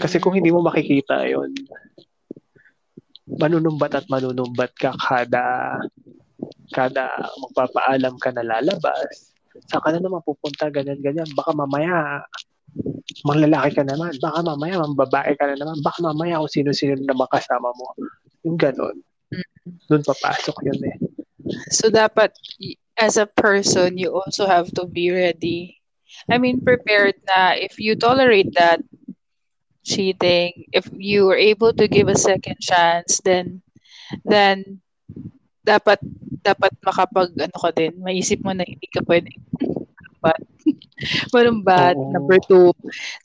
Kasi 0.00 0.16
kung 0.22 0.32
hindi 0.32 0.48
mo 0.48 0.64
makikita 0.64 1.28
'yon, 1.28 1.52
manunumbat 3.28 3.92
at 3.92 4.06
manunumbat 4.08 4.72
ka 4.76 4.96
kada 4.96 5.76
kada 6.72 7.12
magpapaalam 7.44 8.16
ka 8.18 8.32
na 8.32 8.42
lalabas, 8.42 9.34
saan 9.70 9.82
ka 9.84 9.88
na 9.94 10.02
naman 10.02 10.24
pupunta, 10.26 10.66
ganyan, 10.72 10.98
ganyan. 10.98 11.28
Baka 11.36 11.54
mamaya, 11.54 12.24
manglalaki 13.22 13.78
ka 13.78 13.84
naman. 13.86 14.16
Baka 14.18 14.42
mamaya, 14.42 14.82
mambabae 14.82 15.32
ka 15.38 15.44
na 15.46 15.56
naman. 15.58 15.78
Baka 15.84 15.98
mamaya 16.02 16.42
kung 16.42 16.52
sino-sino 16.52 16.98
na 16.98 17.14
naman 17.14 17.28
kasama 17.30 17.70
mo. 17.76 17.94
Yung 18.42 18.58
ganon. 18.58 18.98
Doon 19.88 20.02
papasok 20.02 20.56
yun 20.66 20.80
eh. 20.90 20.96
So 21.70 21.92
dapat 21.92 22.34
as 22.98 23.16
a 23.16 23.26
person, 23.26 23.98
you 23.98 24.14
also 24.14 24.46
have 24.46 24.70
to 24.74 24.86
be 24.86 25.10
ready. 25.10 25.80
I 26.30 26.38
mean, 26.38 26.60
prepared 26.62 27.18
na 27.26 27.58
if 27.58 27.78
you 27.78 27.96
tolerate 27.96 28.54
that 28.54 28.80
cheating, 29.84 30.66
if 30.72 30.88
you 30.96 31.28
are 31.30 31.36
able 31.36 31.72
to 31.74 31.88
give 31.88 32.08
a 32.08 32.16
second 32.18 32.58
chance, 32.60 33.20
then 33.24 33.60
then 34.24 34.80
dapat 35.66 35.98
dapat 36.44 36.72
makapag 36.84 37.34
ano 37.40 37.56
ka 37.56 37.70
din, 37.72 37.96
maisip 38.00 38.40
mo 38.44 38.52
na 38.52 38.64
hindi 38.64 38.86
ka 38.88 39.00
pwede 39.04 39.32
but 40.24 40.40
malumbat. 41.34 41.96
Oo. 41.96 42.12
Number 42.14 42.38
two, 42.44 42.72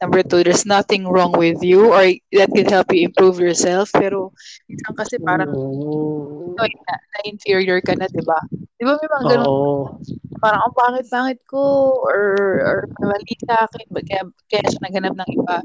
number 0.01 0.21
two, 0.25 0.41
there's 0.43 0.65
nothing 0.65 1.07
wrong 1.07 1.33
with 1.35 1.61
you 1.61 1.93
or 1.93 2.05
that 2.33 2.49
can 2.53 2.67
help 2.67 2.91
you 2.93 3.07
improve 3.07 3.39
yourself. 3.39 3.89
Pero 3.93 4.33
minsan 4.67 4.93
kasi 4.95 5.15
parang 5.21 5.53
Oo. 5.53 6.55
ikaw 6.55 6.65
ay 6.65 6.73
na, 6.75 6.95
na-inferior 7.17 7.79
ka 7.83 7.93
na, 7.95 8.09
di 8.09 8.23
ba? 8.25 8.39
Di 8.51 8.83
ba 8.83 8.97
may 8.97 9.09
mga 9.09 9.25
ganun 9.31 9.49
Oo. 9.49 9.99
parang 10.39 10.61
ang 10.63 10.75
pangit-pangit 10.75 11.39
ko 11.49 11.95
or 11.99 12.21
or 12.63 12.77
mali 13.03 13.35
sa 13.43 13.67
akin 13.67 13.87
kaya, 14.07 14.23
kaya 14.47 14.63
siya 14.71 14.81
naghanap 14.87 15.13
ng 15.19 15.29
iba 15.35 15.57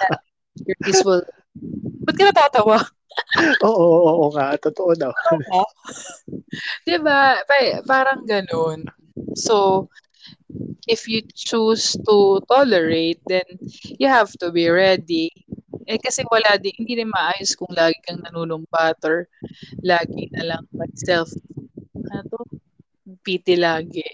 that 0.00 0.24
your 0.64 0.78
peace 0.80 1.04
will 1.04 1.20
ba't 2.06 2.16
ka 2.16 2.24
natatawa? 2.28 2.80
Oo, 3.68 3.68
oo, 3.68 4.00
oo 4.08 4.26
nga. 4.32 4.56
Totoo 4.56 4.96
na. 4.96 5.12
di 6.88 6.96
ba? 7.00 7.36
Pa- 7.44 7.82
parang 7.84 8.24
ganun. 8.24 8.88
So, 9.36 9.88
if 10.88 11.06
you 11.08 11.22
choose 11.34 11.94
to 12.06 12.40
tolerate, 12.50 13.20
then 13.26 13.46
you 13.98 14.08
have 14.08 14.30
to 14.42 14.50
be 14.50 14.68
ready. 14.68 15.30
Eh 15.86 15.98
kasi 15.98 16.22
wala 16.30 16.58
din, 16.58 16.74
hindi 16.78 17.02
rin 17.02 17.10
maayos 17.10 17.58
kung 17.58 17.70
lagi 17.74 17.98
kang 18.06 18.22
nanunumpat 18.22 18.98
or 19.02 19.26
lagi 19.82 20.30
na 20.30 20.54
lang 20.54 20.62
mag-self, 20.70 21.30
ano 22.10 22.22
to? 22.30 22.40
Pity 23.22 23.58
lagi. 23.58 24.06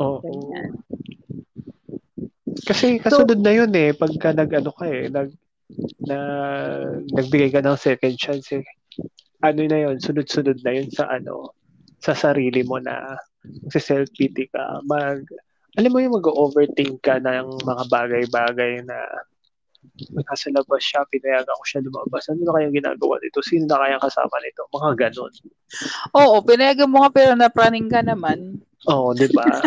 Oo. 0.00 0.20
Ganyan. 0.20 0.80
Kasi 2.64 3.00
kasunod 3.00 3.40
na 3.40 3.52
yun 3.52 3.72
eh. 3.72 3.96
Pagka 3.96 4.36
nag-ano 4.36 4.70
ka 4.76 4.86
eh. 4.88 5.08
Nag, 5.08 5.32
na, 6.04 6.16
nagbigay 7.16 7.50
ka 7.50 7.64
ng 7.64 7.80
second 7.80 8.16
chance 8.20 8.52
eh. 8.52 8.64
Ano 9.40 9.64
na 9.64 9.88
yun? 9.88 9.96
Sunod-sunod 9.96 10.60
na 10.60 10.72
yun 10.76 10.92
sa 10.92 11.08
ano 11.08 11.56
sa 12.00 12.16
sarili 12.16 12.64
mo 12.64 12.80
na 12.80 13.16
sa 13.72 13.80
self-pity 13.80 14.52
ka. 14.52 14.84
Mag, 14.84 15.24
alam 15.78 15.90
mo 15.90 15.98
yung 16.02 16.16
mag-overthink 16.18 16.98
ka 17.04 17.22
ng 17.22 17.62
mga 17.62 17.84
bagay-bagay 17.86 18.82
na 18.82 18.98
nasa 20.12 20.52
labas 20.52 20.82
siya, 20.84 21.06
pinayagan 21.08 21.56
ko 21.56 21.64
siya 21.64 21.84
lumabas. 21.84 22.28
Ano 22.28 22.44
na 22.44 22.54
kayang 22.56 22.76
ginagawa 22.76 23.16
nito? 23.22 23.40
Sino 23.40 23.64
na 23.64 23.80
kayang 23.80 24.02
kasama 24.02 24.36
nito? 24.42 24.62
Mga 24.72 24.90
ganon. 24.98 25.32
Oo, 26.16 26.36
pinayagan 26.44 26.90
mo 26.90 27.04
nga 27.04 27.10
pero 27.12 27.32
napraning 27.38 27.88
ka 27.88 28.04
naman. 28.04 28.60
Oo, 28.90 29.16
di 29.16 29.28
ba? 29.32 29.46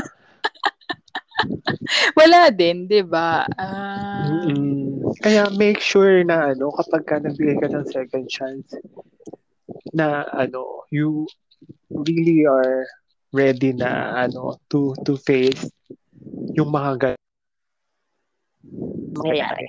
Wala 2.20 2.54
din, 2.54 2.86
di 2.86 3.02
ba? 3.02 3.48
Ah, 3.58 4.30
Mm-mm. 4.30 5.18
Kaya 5.20 5.50
make 5.56 5.82
sure 5.82 6.24
na 6.24 6.54
ano, 6.54 6.72
kapag 6.74 7.04
ka 7.08 7.16
nagbigay 7.20 7.58
ka 7.58 7.68
ng 7.72 7.88
second 7.90 8.26
chance, 8.30 8.76
na 9.94 10.26
ano, 10.34 10.86
you 10.90 11.26
really 11.90 12.46
are 12.46 12.86
ready 13.34 13.74
na 13.74 14.14
ano 14.14 14.62
to 14.70 14.94
to 15.02 15.18
face 15.18 15.66
yung 16.52 16.68
mga 16.68 16.92
gan- 17.00 17.22
mangyayari. 19.16 19.68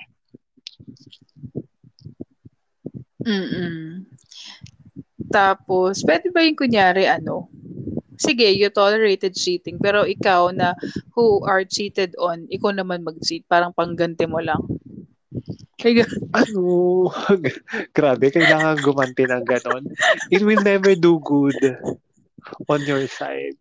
Mm-mm. 3.25 4.05
Tapos, 5.31 6.05
pwede 6.05 6.29
ba 6.29 6.45
yung 6.45 6.59
kunyari, 6.59 7.09
ano, 7.09 7.49
sige, 8.15 8.45
you 8.53 8.69
tolerated 8.69 9.33
cheating, 9.33 9.81
pero 9.81 10.05
ikaw 10.05 10.53
na 10.53 10.77
who 11.17 11.41
are 11.43 11.65
cheated 11.65 12.13
on, 12.21 12.45
ikaw 12.47 12.71
naman 12.71 13.03
mag-cheat, 13.03 13.43
parang 13.49 13.73
pangganti 13.73 14.29
mo 14.29 14.39
lang. 14.39 14.61
Kaya, 15.75 16.07
Ano? 16.31 17.11
Grabe, 17.97 18.31
kailangan 18.31 18.79
gumanti 18.79 19.27
ng 19.27 19.43
ganon. 19.43 19.83
It 20.31 20.41
will 20.41 20.61
never 20.63 20.95
do 20.95 21.19
good 21.19 21.57
on 22.71 22.81
your 22.87 23.03
side. 23.11 23.59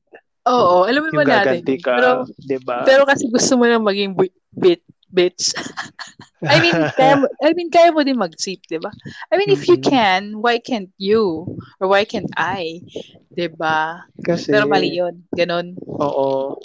Oo, 0.49 0.85
alam 0.85 1.01
mo 1.05 1.09
naman 1.13 1.27
natin. 1.29 1.61
ka, 1.81 1.95
Pero, 1.97 2.11
di 2.39 2.59
ba? 2.61 2.85
pero 2.85 3.03
kasi 3.09 3.29
gusto 3.29 3.57
mo 3.57 3.65
lang 3.65 3.85
maging 3.85 4.13
bit, 4.53 4.83
bitch. 5.09 5.55
I 6.45 6.61
mean, 6.61 6.77
kaya 6.93 7.17
mo, 7.17 7.25
I 7.41 7.51
mean, 7.57 7.73
kaya 7.73 7.89
mo 7.89 8.05
din 8.05 8.21
mag-cheat, 8.21 8.61
di 8.69 8.77
ba? 8.77 8.93
I 9.33 9.41
mean, 9.41 9.49
if 9.49 9.65
you 9.65 9.81
Mhm. 9.81 9.89
can, 9.89 10.23
why 10.45 10.61
can't 10.61 10.93
you? 11.01 11.49
Or 11.81 11.89
why 11.89 12.05
can't 12.05 12.29
I? 12.37 12.85
Di 13.33 13.49
ba? 13.49 14.05
Kasi, 14.21 14.53
Pero 14.53 14.69
mali 14.69 14.93
yun. 15.01 15.25
Ganon. 15.33 15.73
oo, 15.89 16.61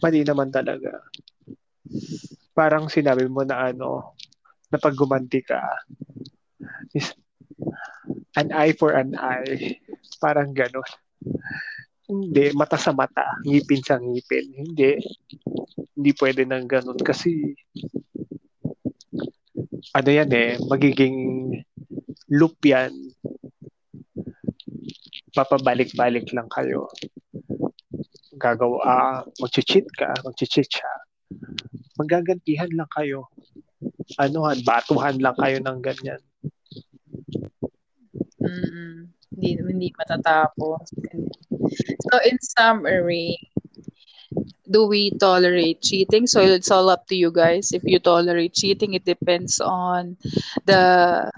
mali 0.00 0.24
naman 0.24 0.48
talaga. 0.48 0.96
Parang 2.56 2.88
sinabi 2.88 3.28
mo 3.28 3.44
na 3.44 3.68
ano, 3.68 4.16
na 4.72 4.80
pag 4.80 4.96
gumanti 4.96 5.44
ka, 5.44 5.60
is 6.96 7.12
an 8.40 8.48
eye 8.56 8.72
for 8.72 8.96
an 8.96 9.12
eye. 9.12 9.76
Parang 10.24 10.56
ganon. 10.56 10.88
Hindi, 12.12 12.52
mata 12.52 12.76
sa 12.76 12.92
mata, 12.92 13.24
ngipin 13.48 13.80
sa 13.80 13.96
ngipin. 13.96 14.52
Hindi. 14.52 15.00
Hindi 15.96 16.10
pwede 16.20 16.44
ng 16.44 16.68
ganon 16.68 17.00
kasi 17.00 17.56
ano 19.96 20.10
yan 20.12 20.28
eh, 20.36 20.60
magiging 20.68 21.16
loop 22.36 22.60
yan. 22.68 22.92
Papabalik-balik 25.32 26.28
lang 26.36 26.52
kayo. 26.52 26.92
Gagawa, 28.36 28.78
ah, 28.84 29.18
mag-cheat 29.40 29.88
ka, 29.96 30.12
mag-cheat 30.20 30.68
siya. 30.68 30.92
Magagantihan 31.96 32.68
lang 32.76 32.88
kayo. 32.92 33.32
Anuhan, 34.20 34.60
batuhan 34.64 35.16
lang 35.16 35.36
kayo 35.40 35.56
ng 35.64 35.78
ganyan. 35.80 36.20
Mm-mm. 38.42 39.08
Hindi, 39.32 39.48
hindi 39.64 39.88
matatapos. 39.96 40.92
So, 42.10 42.18
in 42.24 42.38
summary, 42.40 43.38
do 44.70 44.86
we 44.86 45.10
tolerate 45.18 45.82
cheating? 45.82 46.26
So, 46.26 46.40
it's 46.40 46.70
all 46.70 46.88
up 46.88 47.06
to 47.08 47.16
you 47.16 47.30
guys. 47.32 47.72
If 47.72 47.82
you 47.84 47.98
tolerate 47.98 48.54
cheating, 48.54 48.94
it 48.94 49.04
depends 49.04 49.60
on 49.60 50.16
the 50.66 51.30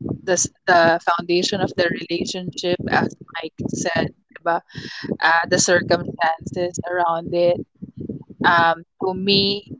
the, 0.00 0.36
the 0.66 1.00
foundation 1.02 1.60
of 1.60 1.72
the 1.76 1.88
relationship, 1.88 2.78
as 2.90 3.14
Mike 3.34 3.54
said, 3.68 4.14
diba? 4.36 4.60
Uh, 5.20 5.44
the 5.48 5.58
circumstances 5.58 6.78
around 6.88 7.34
it. 7.34 7.56
Um, 8.44 8.84
to 9.02 9.14
me, 9.14 9.72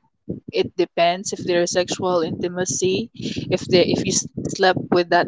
it 0.52 0.76
depends 0.76 1.32
if 1.32 1.40
there's 1.44 1.72
sexual 1.72 2.20
intimacy. 2.22 3.10
If 3.50 3.66
the 3.68 3.82
if 3.86 4.04
you 4.04 4.12
slept 4.48 4.80
with 4.90 5.10
that 5.10 5.26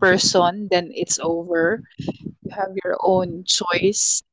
person, 0.00 0.68
then 0.70 0.90
it's 0.94 1.18
over. 1.22 1.82
You 2.48 2.56
have 2.56 2.72
your 2.80 2.96
own 3.04 3.44
choice. 3.44 4.24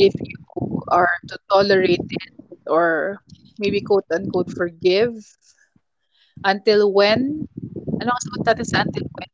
If 0.00 0.16
you 0.16 0.40
are 0.88 1.12
to 1.28 1.36
tolerate 1.52 2.00
it 2.00 2.32
or 2.64 3.20
maybe 3.60 3.84
quote 3.84 4.08
unquote 4.08 4.48
forgive 4.56 5.12
until 6.48 6.88
when? 6.96 7.44
Ano 8.00 8.08
ang 8.08 8.22
sagot 8.24 8.42
natin 8.48 8.64
sa 8.64 8.80
until 8.88 9.04
when? 9.12 9.32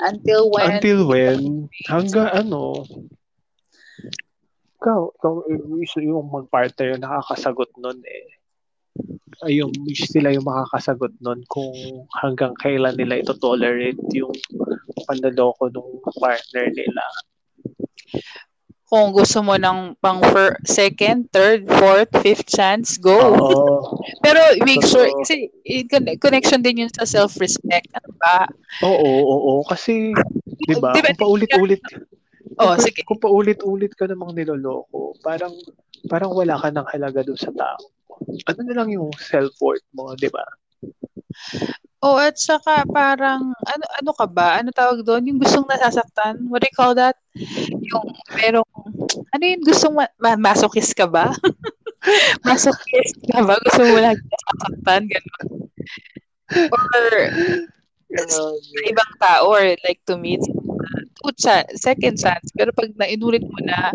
Until 0.00 0.42
when? 0.48 0.70
Until 0.80 1.00
when? 1.04 1.40
Hanggang 1.84 2.30
ano? 2.32 2.88
Ikaw, 4.80 4.98
ikaw 5.20 5.32
yung- 6.00 6.32
mag-partner 6.32 6.96
yung 6.96 7.04
nakakasagot 7.04 7.68
nun 7.76 8.00
eh. 8.00 8.32
Yung 9.52 9.76
sila 9.92 10.32
yung 10.32 10.48
makakasagot 10.48 11.12
nun 11.20 11.44
kung 11.52 12.08
hanggang 12.16 12.56
kailan 12.56 12.96
nila 12.96 13.20
ito 13.20 13.36
tolerate 13.36 14.00
yung 14.16 14.32
panloloko 15.06 15.70
ng 15.70 16.02
partner 16.18 16.66
nila. 16.74 17.04
Kung 18.86 19.10
gusto 19.10 19.42
mo 19.42 19.58
ng 19.58 19.98
pang 19.98 20.22
fir- 20.22 20.62
second, 20.62 21.26
third, 21.34 21.66
fourth, 21.66 22.06
fifth 22.22 22.46
chance, 22.46 22.94
go. 22.94 23.18
Oo. 23.18 23.98
Pero 24.24 24.38
make 24.62 24.86
sure, 24.86 25.10
kasi 25.26 25.50
con- 25.90 26.14
connection 26.22 26.62
din 26.62 26.86
yun 26.86 26.92
sa 26.94 27.02
self-respect. 27.02 27.90
Ano 27.98 28.14
ba? 28.14 28.46
Oo, 28.86 28.94
oo, 28.94 29.36
oo. 29.58 29.62
Kasi, 29.66 30.14
di 30.70 30.74
ba, 30.78 30.94
Di 30.94 31.02
ba, 31.02 31.10
kung 31.10 31.18
paulit-ulit, 31.18 31.82
Oh, 32.62 32.72
kung, 32.72 32.78
sige. 32.78 33.02
kung 33.02 33.18
paulit-ulit 33.20 33.92
ka 33.98 34.06
namang 34.06 34.32
niloloko, 34.38 35.18
parang, 35.20 35.52
parang 36.06 36.30
wala 36.30 36.54
ka 36.54 36.70
ng 36.70 36.86
halaga 36.94 37.26
doon 37.26 37.36
sa 37.36 37.50
tao. 37.52 37.82
Ano 38.48 38.60
na 38.64 38.74
lang 38.80 38.88
yung 38.94 39.10
self-worth 39.18 39.84
mo, 39.92 40.14
di 40.14 40.30
ba? 40.30 40.46
Oh, 42.04 42.20
at 42.20 42.36
saka 42.36 42.84
parang, 42.92 43.56
ano, 43.56 43.84
ano 43.88 44.10
ka 44.12 44.26
ba? 44.28 44.60
Ano 44.60 44.68
tawag 44.68 45.00
doon? 45.00 45.26
Yung 45.32 45.40
gustong 45.40 45.64
nasasaktan? 45.64 46.44
What 46.52 46.60
do 46.60 46.68
you 46.68 46.76
call 46.76 46.92
that? 46.92 47.16
Yung 47.80 48.12
merong, 48.36 48.68
ano 49.32 49.42
yung 49.42 49.64
gustong 49.64 49.96
ma- 49.96 50.16
ma- 50.20 50.38
masochist 50.52 50.92
ka 50.92 51.08
ba? 51.08 51.32
masochist 52.46 53.16
ka 53.32 53.40
ba? 53.40 53.56
Gusto 53.64 53.82
mo 53.88 53.96
lagi 53.96 54.20
nasasaktan? 54.20 55.02
Ganun. 55.08 55.48
Or 56.70 57.12
sa 58.06 58.42
ibang 58.86 59.12
tao 59.18 59.50
or 59.50 59.64
like 59.82 59.98
to 60.06 60.14
me, 60.20 60.38
it's 60.38 60.46
uh, 60.46 61.64
two 61.66 61.76
second 61.80 62.20
chance. 62.20 62.46
Pero 62.54 62.70
pag 62.76 62.92
nainulit 62.94 63.42
mo 63.42 63.60
na, 63.64 63.90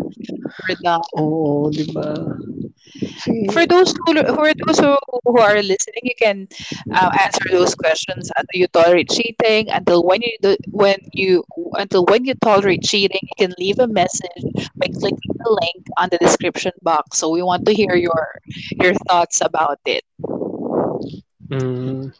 you're 0.68 0.80
done. 0.84 1.00
Oo, 1.16 1.70
di 1.72 1.86
ba? 1.94 2.12
Kasi, 3.00 3.48
For 3.52 3.66
those 3.66 3.92
who 4.04 4.14
for 4.36 4.50
those 4.66 4.78
who, 4.78 4.96
who 5.24 5.38
are 5.38 5.56
listening, 5.62 6.02
you 6.04 6.14
can 6.18 6.48
uh, 6.94 7.10
answer 7.24 7.44
those 7.50 7.74
questions. 7.74 8.30
Until 8.36 8.60
you 8.60 8.66
tolerate 8.68 9.08
cheating, 9.08 9.70
until 9.70 10.02
when 10.04 10.22
you 10.22 10.36
do, 10.42 10.56
when 10.70 10.98
you 11.12 11.44
until 11.74 12.04
when 12.04 12.24
you 12.24 12.34
tolerate 12.34 12.82
cheating, 12.82 13.20
you 13.22 13.36
can 13.38 13.54
leave 13.58 13.78
a 13.78 13.86
message 13.88 14.42
by 14.76 14.86
clicking 14.88 15.34
the 15.38 15.50
link 15.62 15.86
on 15.98 16.08
the 16.10 16.18
description 16.18 16.72
box. 16.82 17.18
So 17.18 17.30
we 17.30 17.42
want 17.42 17.64
to 17.66 17.74
hear 17.74 17.94
your 17.94 18.28
your 18.80 18.94
thoughts 19.08 19.40
about 19.40 19.78
it. 19.86 20.04
mm, 21.50 22.12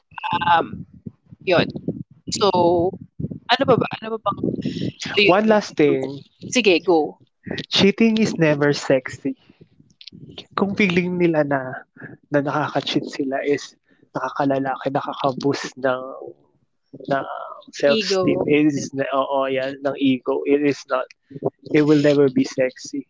Um, 0.55 0.87
yun. 1.45 1.67
So, 2.31 2.51
ano 3.51 3.63
ba 3.67 3.77
ba? 3.77 3.87
Ano 4.01 4.17
ba 4.17 4.19
bang? 4.23 4.39
you- 5.19 5.31
one 5.31 5.47
last 5.49 5.77
thing, 5.77 6.23
Sige, 6.49 6.83
go. 6.85 7.19
cheating 7.69 8.19
is 8.19 8.37
never 8.39 8.73
sexy. 8.73 9.37
Kung 10.57 10.73
feeling 10.77 11.19
nila 11.19 11.45
na 11.45 11.61
na 12.33 12.39
nakaka-cheat 12.41 13.07
sila 13.09 13.41
is 13.45 13.77
nakakalalaki, 14.13 14.89
nakaka-boost 14.93 15.77
ng 15.81 16.03
ng 17.09 17.27
self-esteem. 17.73 18.37
Ego. 18.37 18.45
Is, 18.49 18.93
na- 18.93 19.09
oo, 19.17 19.49
yan, 19.49 19.81
ng 19.81 19.97
ego. 19.97 20.45
It 20.45 20.61
is 20.61 20.81
not, 20.93 21.09
it 21.73 21.83
will 21.83 22.01
never 22.01 22.29
be 22.29 22.45
sexy. 22.45 23.09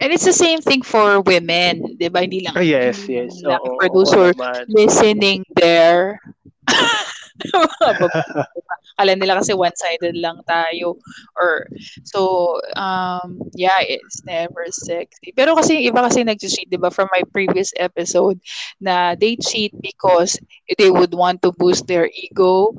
And 0.00 0.14
it's 0.14 0.24
the 0.24 0.32
same 0.32 0.62
thing 0.62 0.86
for 0.86 1.18
women, 1.26 1.98
'di 1.98 2.06
ba? 2.06 2.22
Hindi 2.22 2.46
lang. 2.46 2.54
Ah, 2.54 2.62
yes, 2.62 3.10
yes. 3.10 3.42
Oo, 3.42 3.82
those 3.90 4.14
oo 4.14 4.30
naman. 4.30 4.70
listening 4.70 5.42
there. 5.58 6.22
Akala 8.98 9.14
nila 9.14 9.38
kasi 9.38 9.54
one-sided 9.54 10.18
lang 10.18 10.42
tayo. 10.46 10.98
Or, 11.38 11.70
so, 12.02 12.58
um, 12.74 13.38
yeah, 13.54 13.78
it's 13.82 14.24
never 14.26 14.66
sexy. 14.74 15.30
Pero 15.36 15.54
kasi 15.54 15.78
yung 15.78 15.94
iba 15.94 16.02
kasi 16.02 16.26
nag-cheat, 16.26 16.66
di 16.66 16.78
ba, 16.78 16.90
from 16.90 17.06
my 17.14 17.22
previous 17.30 17.70
episode, 17.78 18.42
na 18.82 19.14
they 19.14 19.38
cheat 19.38 19.70
because 19.78 20.34
they 20.78 20.90
would 20.90 21.14
want 21.14 21.42
to 21.46 21.54
boost 21.54 21.86
their 21.86 22.10
ego. 22.10 22.74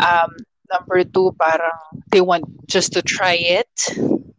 Um, 0.00 0.30
number 0.72 1.04
two, 1.04 1.32
parang 1.36 2.04
they 2.12 2.20
want 2.20 2.44
just 2.68 2.92
to 2.92 3.00
try 3.00 3.36
it. 3.36 3.72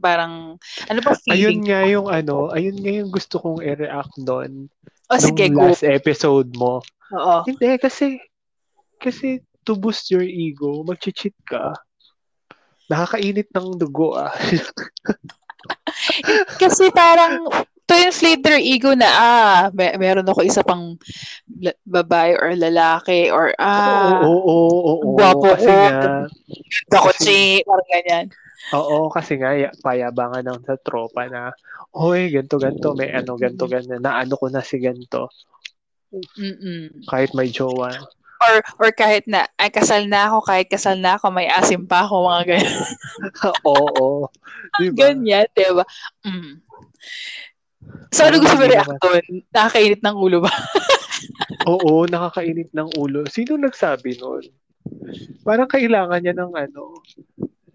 Parang, 0.01 0.59
ano 0.89 0.99
ba 1.01 1.15
Ayun 1.31 1.61
feeling? 1.61 1.61
nga 1.69 1.81
yung 1.87 2.07
ano, 2.11 2.51
ayun 2.51 2.77
nga 2.77 2.91
yung 2.91 3.09
gusto 3.13 3.39
kong 3.39 3.63
i-react 3.63 4.13
doon. 4.21 4.67
Oh, 5.09 5.19
sige, 5.21 5.49
nung 5.49 5.61
go. 5.61 5.69
last 5.69 5.85
episode 5.85 6.49
mo. 6.57 6.81
Oo. 7.13 7.45
Hindi, 7.45 7.77
kasi, 7.77 8.17
kasi 8.97 9.39
to 9.63 9.75
boost 9.75 10.11
your 10.11 10.23
ego, 10.23 10.83
mag-cheat 10.83 11.35
ka. 11.47 11.73
Nakakainit 12.91 13.47
ng 13.51 13.79
dugo 13.79 14.15
ah. 14.19 14.33
Kasi 16.61 16.91
parang 16.91 17.47
to 17.83 17.93
inflate 17.99 18.43
their 18.43 18.59
ego 18.59 18.95
na 18.95 19.07
ah, 19.07 19.59
may, 19.75 19.95
meron 19.99 20.27
ako 20.27 20.43
isa 20.43 20.63
pang 20.63 20.95
la- 21.59 21.75
babae 21.83 22.35
or 22.39 22.55
lalaki 22.55 23.27
or 23.31 23.51
ah, 23.59 24.23
oo, 24.23 24.27
oo, 24.27 24.43
oo, 24.43 24.93
oo. 25.03 25.15
Gwapo 25.15 25.55
Kasi 25.55 25.67
ko. 25.67 25.71
nga, 25.71 26.27
ako 26.95 27.09
kasi- 27.11 27.23
si, 27.23 27.37
parang 27.67 27.89
ganyan. 27.91 28.25
oo, 28.73 28.97
kasi 29.11 29.35
nga, 29.39 29.51
ya- 29.55 29.75
payabangan 29.83 30.43
ng 30.47 30.61
sa 30.63 30.75
tropa 30.79 31.27
na, 31.27 31.51
hoy, 31.91 32.31
ganto 32.31 32.55
ganto 32.57 32.95
may 32.95 33.11
ano, 33.11 33.35
ganto 33.35 33.67
ganto 33.67 33.99
na 33.99 34.23
ano 34.23 34.33
ko 34.39 34.47
na 34.47 34.63
si 34.63 34.79
ganto. 34.79 35.27
Mm-mm. 36.13 37.09
Kahit 37.09 37.33
may 37.33 37.49
jowa. 37.49 37.89
Or, 38.43 38.55
or 38.79 38.89
kahit 38.91 39.23
na, 39.29 39.47
ay 39.55 39.71
kasal 39.71 40.03
na 40.11 40.27
ako, 40.27 40.37
kahit 40.43 40.67
kasal 40.67 40.99
na 40.99 41.15
ako, 41.15 41.31
may 41.31 41.47
asim 41.47 41.87
pa 41.87 42.03
ako, 42.03 42.27
mga 42.27 42.43
ganyan. 42.51 42.83
Oo. 43.71 44.27
Diba? 44.79 44.95
Ganyan, 44.99 45.47
diba? 45.55 45.85
Mm. 46.27 46.59
So, 48.11 48.27
ano 48.27 48.39
gusto 48.39 48.55
mo 48.55 48.63
hindi 48.67 48.75
react 48.75 48.99
doon? 48.99 49.25
Nakakainit 49.51 50.01
ng 50.03 50.17
ulo 50.17 50.37
ba? 50.43 50.51
Oo, 51.71 52.03
nakakainit 52.07 52.71
ng 52.75 52.89
ulo. 52.99 53.23
Sino 53.31 53.55
nagsabi 53.55 54.19
nun? 54.19 54.43
Parang 55.47 55.67
kailangan 55.67 56.19
niya 56.19 56.35
ng 56.35 56.51
ano, 56.51 56.99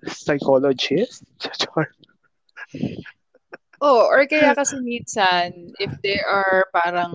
psychologist? 0.04 1.24
Char. 1.61 1.92
Oh, 3.78 4.11
or 4.11 4.26
kaya 4.26 4.59
kasi 4.59 4.83
minsan, 4.83 5.70
if 5.78 5.94
they 6.02 6.18
are 6.18 6.66
parang 6.74 7.14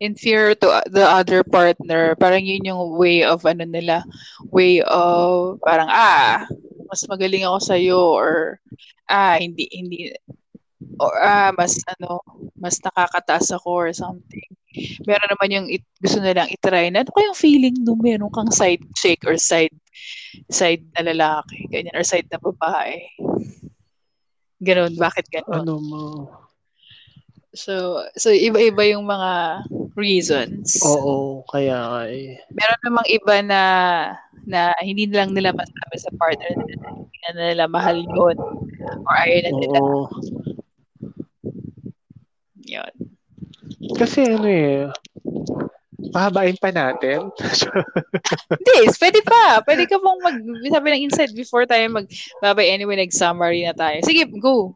inferior 0.00 0.56
to 0.56 0.66
the 0.88 1.04
other 1.04 1.44
partner, 1.44 2.16
parang 2.16 2.40
yun 2.40 2.64
yung 2.64 2.96
way 2.96 3.20
of 3.22 3.44
ano 3.44 3.68
nila, 3.68 4.02
way 4.48 4.80
of 4.88 5.60
parang 5.60 5.92
ah, 5.92 6.48
mas 6.88 7.04
magaling 7.06 7.44
ako 7.44 7.58
sa 7.60 7.76
or 7.92 8.58
ah, 9.06 9.36
hindi 9.36 9.68
hindi 9.70 10.10
or 10.96 11.14
ah, 11.20 11.52
mas 11.52 11.78
ano, 11.96 12.24
mas 12.56 12.80
nakakataas 12.80 13.52
ako 13.52 13.70
or 13.70 13.92
something. 13.92 14.48
Meron 15.04 15.30
naman 15.30 15.50
yung 15.52 15.66
it, 15.68 15.84
gusto 16.00 16.22
nilang 16.22 16.48
itry 16.48 16.88
na 16.88 17.04
ano 17.04 17.10
kayang 17.12 17.36
feeling 17.36 17.76
nung 17.84 18.00
meron 18.00 18.32
kang 18.32 18.50
side 18.50 18.82
chick 18.96 19.20
or 19.28 19.36
side 19.36 19.74
side 20.48 20.86
na 20.96 21.12
lalaki, 21.12 21.68
ganyan, 21.68 21.94
or 21.94 22.06
side 22.06 22.26
na 22.32 22.40
babae. 22.40 23.04
Ganun, 24.62 24.94
bakit 24.96 25.26
ganun? 25.28 25.64
Ano 25.66 25.76
mo? 25.80 26.04
So, 27.50 28.06
so 28.14 28.30
iba-iba 28.30 28.94
yung 28.94 29.08
mga 29.10 29.64
reasons. 30.00 30.80
Oo, 30.80 31.44
kaya 31.52 31.76
nga 31.76 32.02
eh. 32.08 32.40
Meron 32.56 32.82
namang 32.82 33.08
iba 33.12 33.36
na 33.44 33.62
na 34.48 34.72
hindi 34.80 35.04
lang 35.12 35.36
nila 35.36 35.52
masabi 35.52 35.96
sa 36.00 36.10
partner 36.16 36.56
nila, 36.56 36.86
hindi 36.96 37.18
na 37.28 37.32
nila 37.36 37.64
mahal 37.68 38.00
yun 38.00 38.36
or 39.04 39.14
ayaw 39.20 39.38
na 39.44 39.50
nila 39.52 39.78
Oo. 39.78 40.00
yun. 42.64 42.92
Kasi 44.00 44.24
ano 44.24 44.48
eh, 44.48 44.88
pahabain 46.08 46.56
pa 46.56 46.72
natin. 46.72 47.28
Hindi, 48.60 48.76
pwede 48.98 49.20
pa. 49.22 49.60
Pwede 49.62 49.84
ka 49.86 49.96
pong 50.00 50.20
mag, 50.24 50.36
sabi 50.72 50.86
ng 50.90 51.04
inside 51.06 51.32
before 51.36 51.68
tayo 51.68 51.84
mag, 51.92 52.08
babay 52.40 52.72
anyway, 52.72 52.96
nag-summary 52.98 53.64
na 53.64 53.76
tayo. 53.76 54.00
Sige, 54.02 54.24
go. 54.40 54.74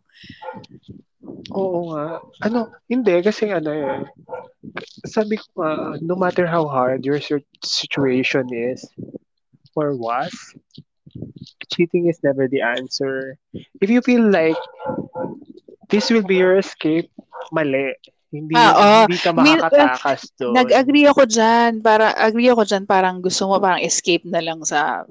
Oo 1.52 1.92
nga. 1.92 2.20
Ano, 2.44 2.70
hindi 2.86 3.14
kasi 3.24 3.50
ano 3.50 3.70
eh. 3.72 4.04
Sabi 5.06 5.38
ko 5.38 5.46
nga, 5.62 5.72
no 6.02 6.14
matter 6.18 6.46
how 6.46 6.66
hard 6.66 7.06
your 7.06 7.20
situation 7.62 8.50
is 8.50 8.82
or 9.78 9.94
was, 9.94 10.34
cheating 11.70 12.10
is 12.10 12.18
never 12.22 12.48
the 12.50 12.62
answer. 12.62 13.38
If 13.80 13.90
you 13.90 14.02
feel 14.02 14.26
like 14.30 14.58
this 15.90 16.10
will 16.10 16.26
be 16.26 16.42
your 16.42 16.58
escape, 16.58 17.10
mali. 17.54 17.94
Hindi, 18.34 18.58
Ah, 18.58 18.74
oo. 18.74 19.06
hindi 19.06 19.18
ka 19.22 19.30
Min- 19.30 19.62
makakatakas 19.62 20.34
doon. 20.34 20.58
Nag-agree 20.58 21.06
ako 21.06 21.22
dyan. 21.22 21.78
Para, 21.78 22.10
agree 22.18 22.50
ako 22.50 22.66
dyan, 22.66 22.82
parang 22.82 23.22
gusto 23.22 23.46
mo 23.46 23.62
parang 23.62 23.78
escape 23.78 24.26
na 24.26 24.42
lang 24.42 24.58
sa 24.66 25.06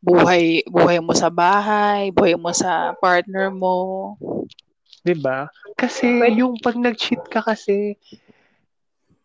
buhay 0.00 0.64
buhay 0.70 1.02
mo 1.02 1.12
sa 1.12 1.28
bahay, 1.28 2.08
buhay 2.14 2.38
mo 2.38 2.54
sa 2.56 2.96
partner 3.02 3.52
mo. 3.52 4.14
'Di 5.04 5.12
ba? 5.18 5.50
Kasi 5.76 6.08
yung 6.38 6.56
pag 6.62 6.78
nag-cheat 6.78 7.20
ka 7.28 7.42
kasi 7.44 7.98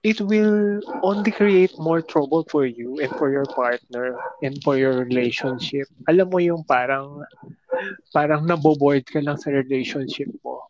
it 0.04 0.20
will 0.22 0.82
only 1.04 1.30
create 1.32 1.78
more 1.78 2.02
trouble 2.02 2.46
for 2.50 2.66
you 2.66 2.98
and 3.00 3.14
for 3.22 3.30
your 3.30 3.46
partner 3.46 4.18
and 4.42 4.58
for 4.66 4.78
your 4.78 5.06
relationship. 5.06 5.86
Alam 6.10 6.34
mo 6.34 6.42
yung 6.42 6.66
parang 6.66 7.22
parang 8.10 8.50
naboboard 8.50 9.06
ka 9.06 9.22
lang 9.22 9.38
sa 9.38 9.54
relationship 9.54 10.28
mo. 10.42 10.66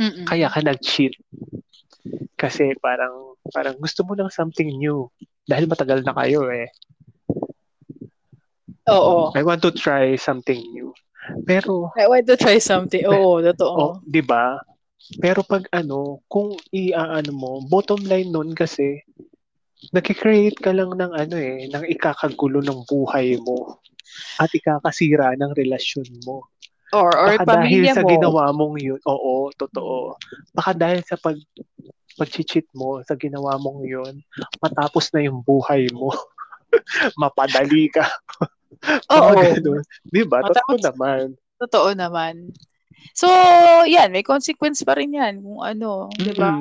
Mm-mm. 0.00 0.24
Kaya 0.24 0.48
ka 0.48 0.64
nag-cheat. 0.64 1.12
Kasi 2.40 2.72
parang 2.80 3.36
parang 3.52 3.76
gusto 3.76 4.00
mo 4.08 4.16
ng 4.16 4.32
something 4.32 4.72
new 4.80 5.12
dahil 5.44 5.68
matagal 5.68 6.00
na 6.00 6.16
kayo 6.16 6.48
eh. 6.48 6.72
Oo. 8.88 9.36
I 9.36 9.44
want 9.44 9.60
to 9.68 9.70
try 9.70 10.16
something 10.16 10.60
new. 10.72 10.96
Pero 11.44 11.92
I 12.00 12.08
want 12.08 12.24
to 12.32 12.40
try 12.40 12.56
something. 12.56 13.04
Oo, 13.04 13.44
totoo. 13.44 13.76
Oh, 13.76 13.92
'di 14.08 14.24
ba? 14.24 14.56
Pero 15.18 15.42
pag 15.42 15.66
ano, 15.72 16.20
kung 16.28 16.54
i-ano 16.70 17.32
mo, 17.32 17.50
bottom 17.66 18.00
line 18.04 18.30
nun 18.30 18.52
kasi 18.52 19.00
nagki-create 19.90 20.60
ka 20.60 20.70
lang 20.76 20.92
ng 20.92 21.12
ano 21.16 21.36
eh, 21.40 21.66
ng 21.66 21.84
ikakagulo 21.88 22.60
ng 22.60 22.84
buhay 22.84 23.40
mo 23.40 23.80
at 24.36 24.52
ikakasira 24.52 25.34
ng 25.40 25.56
relasyon 25.56 26.06
mo. 26.22 26.44
Or, 26.90 27.08
or 27.14 27.38
Baka 27.38 27.62
dahil 27.62 27.86
sa 27.94 28.02
mo. 28.02 28.10
ginawa 28.10 28.50
mong 28.50 28.76
yun, 28.82 29.00
oo, 29.06 29.48
totoo. 29.54 30.18
Baka 30.52 30.74
dahil 30.74 31.00
sa 31.06 31.14
pag 31.16 31.38
pag-cheat 32.18 32.66
mo, 32.76 33.00
sa 33.06 33.14
ginawa 33.16 33.56
mong 33.56 33.86
yun, 33.86 34.20
matapos 34.60 35.08
na 35.14 35.24
yung 35.24 35.40
buhay 35.40 35.88
mo. 35.94 36.12
Mapadali 37.22 37.88
ka. 37.88 38.04
Oo. 39.16 39.32
Mga 39.38 39.62
ganun. 39.62 39.82
Di 40.04 40.22
ba? 40.26 40.44
Totoo 40.44 40.76
Matapos- 40.76 40.84
naman. 40.84 41.24
Totoo 41.60 41.88
naman. 41.96 42.34
So, 43.14 43.28
yan, 43.86 44.12
may 44.14 44.24
consequence 44.24 44.84
pa 44.84 44.96
rin 44.96 45.16
yan. 45.16 45.42
Kung 45.42 45.60
ano, 45.60 46.08
di 46.16 46.32
ba? 46.34 46.56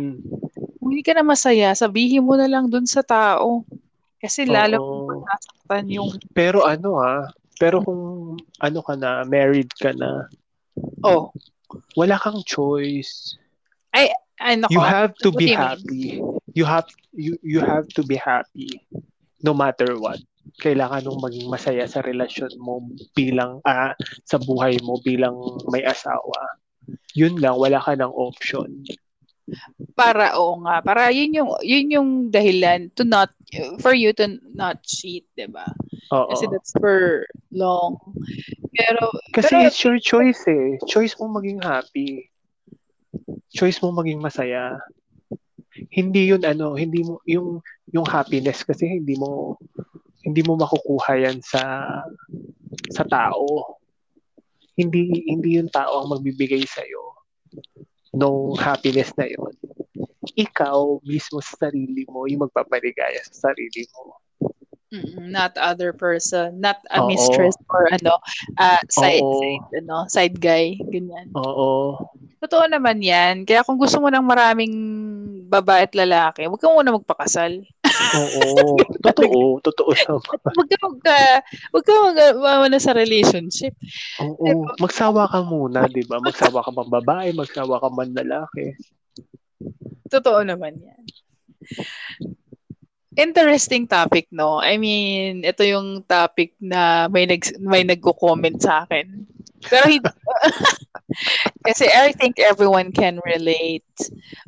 Kung 0.79 0.89
hindi 0.89 1.03
ka 1.05 1.13
na 1.15 1.23
masaya, 1.23 1.71
sabihin 1.75 2.25
mo 2.25 2.35
na 2.35 2.49
lang 2.49 2.67
dun 2.67 2.87
sa 2.87 3.03
tao. 3.05 3.63
Kasi 4.19 4.43
lalo 4.43 5.07
nasaktan 5.23 5.87
yung, 5.87 6.11
Pero 6.35 6.67
ano 6.67 6.99
ah, 6.99 7.31
pero 7.55 7.79
kung 7.79 8.35
ano 8.59 8.79
ka 8.83 8.95
na, 8.99 9.23
married 9.23 9.71
ka 9.79 9.95
na, 9.95 10.27
oh, 11.03 11.31
wala 11.95 12.19
kang 12.19 12.43
choice. 12.43 13.39
ay, 14.39 14.55
nako. 14.59 14.71
You 14.75 14.81
have 14.83 15.13
to 15.23 15.29
be 15.31 15.47
happy. 15.51 16.23
You 16.55 16.65
have 16.65 16.87
you 17.13 17.35
you 17.43 17.59
have 17.59 17.87
to 17.95 18.01
be 18.03 18.15
happy 18.15 18.83
no 19.43 19.53
matter 19.53 19.99
what. 19.99 20.19
Kailangan 20.59 21.07
mong 21.07 21.23
maging 21.31 21.47
masaya 21.47 21.87
sa 21.87 22.03
relasyon 22.03 22.51
mo 22.59 22.83
bilang 23.15 23.63
ah, 23.63 23.95
sa 24.27 24.35
buhay 24.37 24.75
mo 24.83 24.99
bilang 24.99 25.35
may 25.71 25.81
asawa. 25.87 26.59
Yun 27.15 27.39
lang, 27.39 27.55
wala 27.55 27.79
ka 27.79 27.95
ng 27.95 28.11
option. 28.11 28.83
para, 29.97 30.37
oo 30.37 30.61
nga, 30.61 30.77
para 30.85 31.09
yun 31.09 31.41
yung, 31.41 31.49
yun 31.65 31.87
yung 31.89 32.09
dahilan 32.29 32.89
to 32.93 33.01
not, 33.01 33.33
for 33.81 33.97
you 33.97 34.13
to 34.13 34.37
not 34.53 34.77
cheat, 34.85 35.25
di 35.33 35.49
ba? 35.49 35.65
Kasi 36.09 36.45
that's 36.49 36.73
for 36.77 37.25
long. 37.53 37.97
Pero, 38.73 39.09
Kasi 39.33 39.53
pero- 39.53 39.65
it's 39.65 39.81
your 39.81 39.97
choice 39.97 40.41
eh. 40.49 40.77
Choice 40.85 41.17
mo 41.17 41.29
maging 41.33 41.61
happy. 41.61 42.29
Choice 43.53 43.81
mo 43.81 43.93
maging 43.93 44.21
masaya. 44.21 44.77
Hindi 45.93 46.29
yun 46.29 46.43
ano, 46.43 46.75
hindi 46.75 47.05
mo 47.05 47.21
yung 47.23 47.61
yung 47.89 48.05
happiness 48.05 48.61
kasi 48.61 48.99
hindi 48.99 49.15
mo 49.17 49.57
hindi 50.23 50.41
mo 50.43 50.59
makukuha 50.59 51.29
yan 51.29 51.39
sa 51.39 51.61
sa 52.91 53.03
tao. 53.07 53.77
Hindi 54.75 55.27
hindi 55.27 55.59
yung 55.59 55.71
tao 55.71 56.03
ang 56.03 56.11
magbibigay 56.15 56.63
sa 56.63 56.83
iyo 56.83 57.19
ng 58.15 58.57
happiness 58.57 59.13
na 59.15 59.29
yon. 59.29 59.53
Ikaw 60.33 61.03
mismo 61.05 61.43
sa 61.43 61.67
sarili 61.67 62.07
mo 62.09 62.25
yung 62.25 62.47
magpapaligaya 62.47 63.21
sa 63.29 63.51
sarili 63.51 63.85
mo. 63.93 64.17
mm, 64.89 65.29
not 65.29 65.53
other 65.61 65.93
person, 65.93 66.57
not 66.57 66.81
a 66.89 66.97
Oo. 66.97 67.13
mistress 67.13 67.53
or 67.69 67.85
ano, 67.93 68.17
uh, 68.57 68.81
side, 68.89 69.21
Oo. 69.21 69.37
side, 69.37 69.65
ano, 69.85 69.97
side 70.09 70.37
guy, 70.41 70.81
ganyan. 70.89 71.29
Oo. 71.37 71.93
Totoo 72.41 72.65
naman 72.65 72.97
yan. 72.97 73.45
Kaya 73.45 73.61
kung 73.61 73.77
gusto 73.77 74.01
mo 74.01 74.09
ng 74.09 74.25
maraming 74.25 74.73
babae 75.45 75.85
at 75.85 75.93
lalaki, 75.93 76.49
huwag 76.49 76.57
ka 76.57 76.73
muna 76.73 76.97
magpakasal. 76.97 77.61
Oo. 78.19 78.77
Totoo. 79.03 79.59
Totoo 79.59 79.91
naman. 79.91 80.37
Huwag 80.55 80.69
ka, 80.69 80.77
huwag 80.83 80.99
ka, 81.03 81.17
huwag 81.73 81.85
ka 81.85 81.93
mag, 82.63 82.75
sa 82.79 82.95
relationship. 82.95 83.75
Oo. 84.23 84.67
Magsawa 84.79 85.27
ka 85.27 85.43
muna, 85.43 85.85
di 85.91 86.03
ba? 86.07 86.23
Magsawa 86.23 86.63
ka 86.63 86.71
man 86.71 86.87
babae, 86.87 87.35
magsawa 87.35 87.79
ka 87.83 87.89
man 87.91 88.15
lalaki. 88.15 88.75
Totoo 90.07 90.41
naman 90.47 90.79
yan. 90.79 91.03
Interesting 93.19 93.83
topic, 93.83 94.31
no? 94.31 94.63
I 94.63 94.79
mean, 94.79 95.43
ito 95.43 95.59
yung 95.67 96.07
topic 96.07 96.55
na 96.63 97.11
may 97.11 97.27
nag 97.27 97.43
may 97.59 97.83
nagko-comment 97.83 98.63
sa 98.63 98.87
akin. 98.87 99.27
Pero 99.67 99.91
hindi 99.91 100.07
kasi 101.65 101.87
I 101.87 102.11
think 102.13 102.39
everyone 102.39 102.91
can 102.91 103.19
relate. 103.25 103.85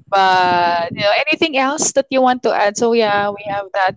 But 0.10 0.92
you 0.92 1.02
know, 1.02 1.14
anything 1.28 1.58
else 1.58 1.92
that 1.94 2.08
you 2.10 2.22
want 2.22 2.44
to 2.44 2.54
add? 2.54 2.78
So 2.78 2.94
yeah, 2.94 3.30
we 3.30 3.44
have 3.48 3.68
that. 3.74 3.96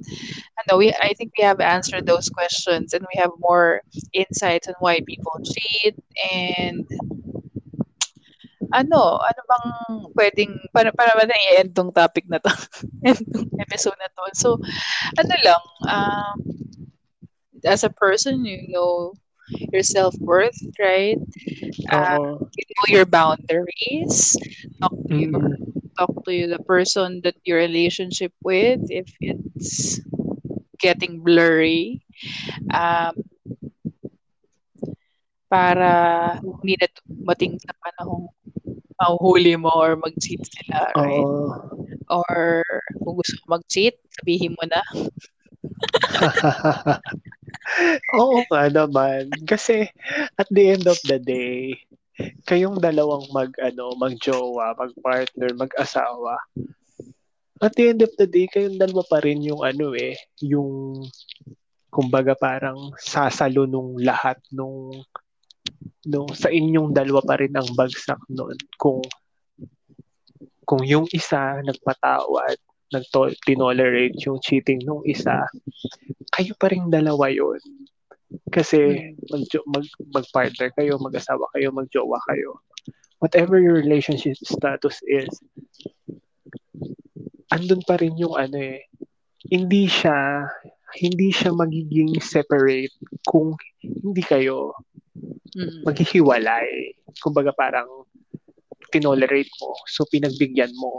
Ano, 0.65 0.79
we 0.79 0.93
I 1.01 1.15
think 1.15 1.33
we 1.39 1.45
have 1.45 1.61
answered 1.61 2.07
those 2.07 2.29
questions 2.29 2.95
and 2.95 3.05
we 3.05 3.21
have 3.21 3.31
more 3.39 3.83
insights 4.13 4.69
on 4.69 4.75
why 4.79 5.01
people 5.07 5.41
cheat 5.43 5.95
and 6.33 6.87
ano, 8.75 9.23
ano 9.23 9.41
bang 9.47 9.67
pwedeng, 10.19 10.55
para, 10.75 10.91
para 10.91 11.15
ba 11.15 11.25
na 11.31 11.39
i-end 11.51 11.71
tong 11.79 11.95
topic 11.95 12.27
na 12.27 12.43
to? 12.43 12.51
end 13.07 13.23
episode 13.63 13.95
na 14.03 14.11
to. 14.11 14.25
So, 14.35 14.49
ano 15.15 15.35
lang, 15.47 15.63
um, 15.87 16.37
as 17.63 17.87
a 17.87 17.91
person, 17.91 18.43
you 18.45 18.67
know 18.75 19.15
your 19.49 19.83
self-worth, 19.83 20.59
right? 20.81 21.19
Uh, 21.91 22.17
you 22.57 22.65
know 22.71 22.87
your 22.89 23.07
boundaries. 23.07 24.37
Talk 24.81 24.93
to 25.09 25.15
your 25.17 25.33
Mm. 25.35 25.73
talk 25.99 26.13
to 26.25 26.33
you, 26.35 26.47
the 26.49 26.59
person 26.63 27.21
that 27.25 27.37
your 27.45 27.59
relationship 27.59 28.33
with 28.43 28.81
if 28.91 29.07
it's 29.21 30.01
getting 30.81 31.23
blurry 31.23 32.03
um, 32.75 33.15
para 35.51 35.93
hindi 36.43 36.75
na 36.81 36.89
mating 37.29 37.55
sa 37.61 37.73
panahong 37.79 38.27
mahuhuli 38.99 39.55
mo 39.59 39.71
or 39.75 39.97
mag-cheat 39.97 40.43
sila, 40.43 40.91
right? 41.03 41.29
Oo. 41.29 41.91
Or 42.11 42.65
kung 43.01 43.15
gusto 43.19 43.35
mo 43.45 43.59
mag-cheat, 43.59 43.95
sabihin 44.19 44.55
mo 44.59 44.65
na. 44.69 44.81
Oo 48.15 48.45
nga 48.49 48.69
naman. 48.71 49.31
Kasi 49.49 49.89
at 50.39 50.49
the 50.53 50.75
end 50.77 50.87
of 50.87 50.99
the 51.09 51.19
day, 51.19 51.75
kayong 52.47 52.79
dalawang 52.79 53.27
mag 53.35 53.51
ano, 53.59 53.97
magjowa, 53.99 54.79
mag-partner, 54.79 55.51
mag-asawa. 55.57 56.39
At 57.63 57.73
the 57.79 57.95
end 57.95 58.01
of 58.05 58.13
the 58.19 58.27
day, 58.29 58.47
kayong 58.51 58.79
dalawa 58.79 59.03
pa 59.09 59.19
rin 59.25 59.41
yung 59.43 59.65
ano 59.65 59.95
eh, 59.97 60.19
yung 60.43 61.03
kumbaga 61.95 62.35
parang 62.35 62.91
sasalo 62.99 63.71
nung 63.71 63.95
lahat 64.03 64.35
nung 64.51 64.91
nung 66.03 66.27
sa 66.35 66.51
inyong 66.51 66.91
dalawa 66.91 67.23
pa 67.23 67.39
rin 67.39 67.55
ang 67.55 67.71
bagsak 67.79 68.19
noon 68.35 68.59
kung 68.77 68.99
kung 70.67 70.83
yung 70.83 71.07
isa 71.15 71.61
nagpatawad, 71.63 72.57
nagto 72.91 73.31
tolerate 73.47 74.17
yung 74.25 74.41
cheating 74.41 74.81
nung 74.83 75.05
isa, 75.05 75.45
kayo 76.35 76.53
pa 76.59 76.67
rin 76.75 76.91
dalawa 76.91 77.31
yon 77.31 77.63
kasi 78.51 79.15
mag, 79.31 79.47
mag, 79.71 79.87
mag-partner 80.11 80.75
kayo, 80.75 80.99
mag-asawa 80.99 81.47
kayo, 81.55 81.71
magjowa 81.71 82.19
kayo. 82.27 82.59
Whatever 83.23 83.63
your 83.63 83.79
relationship 83.79 84.35
status 84.43 84.99
is, 85.07 85.31
andun 87.55 87.87
pa 87.87 88.03
rin 88.03 88.19
yung 88.19 88.35
ano 88.35 88.59
eh, 88.59 88.91
hindi 89.55 89.87
siya, 89.87 90.51
hindi 90.99 91.31
siya 91.31 91.55
magiging 91.55 92.19
separate 92.19 92.95
kung 93.23 93.55
hindi 93.83 94.23
kayo 94.25 94.75
Mm. 95.55 95.87
maghihiwalay. 95.87 96.99
Kumbaga 97.23 97.55
parang 97.55 97.87
tinolerate 98.91 99.51
mo, 99.63 99.79
so 99.87 100.03
pinagbigyan 100.11 100.75
mo. 100.75 100.99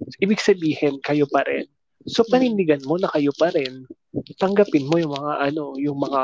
So, 0.00 0.16
ibig 0.24 0.40
sabihin, 0.40 0.96
kayo 1.04 1.28
pa 1.28 1.44
rin. 1.44 1.68
So 2.08 2.24
panindigan 2.24 2.80
mo 2.88 2.96
na 2.96 3.12
kayo 3.12 3.28
pa 3.36 3.52
rin. 3.52 3.84
Tanggapin 4.38 4.88
mo 4.88 4.96
yung 5.00 5.14
mga 5.14 5.32
ano, 5.50 5.74
yung 5.76 5.98
mga 5.98 6.22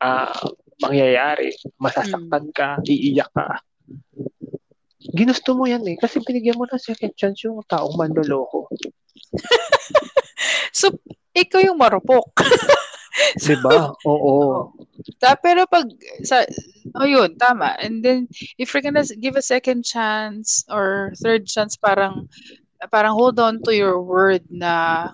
ah 0.00 0.40
mangyayari. 0.80 1.52
Masasaktan 1.76 2.50
ka, 2.56 2.80
iiyak 2.88 3.30
ka. 3.36 3.60
Ginusto 5.12 5.56
mo 5.56 5.68
yan 5.68 5.84
eh. 5.88 5.96
Kasi 6.00 6.20
binigyan 6.24 6.56
mo 6.56 6.64
ng 6.64 6.80
second 6.80 7.12
chance 7.16 7.44
yung 7.44 7.60
taong 7.68 7.96
manloloko. 7.96 8.68
So, 10.70 10.94
ikaw 11.34 11.60
yung 11.60 11.76
marupok. 11.76 12.30
Diba? 13.44 13.92
Oo. 14.06 14.70
Ta, 15.18 15.34
pero 15.36 15.66
pag, 15.66 15.84
sa, 16.22 16.46
oh 16.96 17.04
yun, 17.04 17.36
tama. 17.36 17.74
And 17.82 18.00
then, 18.00 18.30
if 18.56 18.72
you're 18.72 18.84
gonna 18.84 19.04
give 19.18 19.36
a 19.36 19.44
second 19.44 19.84
chance 19.84 20.64
or 20.70 21.12
third 21.20 21.44
chance, 21.50 21.76
parang, 21.76 22.30
parang 22.88 23.12
hold 23.12 23.36
on 23.42 23.60
to 23.66 23.74
your 23.74 24.00
word 24.00 24.46
na 24.48 25.10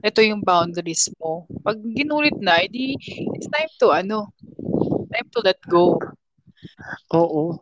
ito 0.00 0.20
yung 0.24 0.40
boundaries 0.40 1.08
mo. 1.20 1.44
Pag 1.64 1.80
ginulit 1.92 2.36
na, 2.40 2.64
edi, 2.64 2.96
it's 3.36 3.48
time 3.48 3.70
to, 3.80 3.92
ano, 3.92 4.32
time 5.12 5.28
to 5.32 5.40
let 5.44 5.60
go. 5.68 6.00
Oo. 7.12 7.60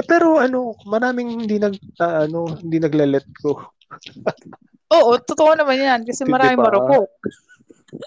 Eh, 0.00 0.04
pero 0.08 0.40
ano, 0.40 0.72
maraming 0.88 1.44
hindi 1.44 1.60
nag 1.60 1.76
ah, 2.00 2.24
ano, 2.24 2.48
hindi 2.56 2.80
nagla-let 2.80 3.28
go. 3.44 3.60
Oo, 4.96 5.10
totoo 5.22 5.54
naman 5.54 5.78
yan. 5.78 6.00
Kasi 6.02 6.26
Di 6.26 6.32
maraming 6.32 6.58
ba? 6.58 6.66
marupok. 6.66 7.10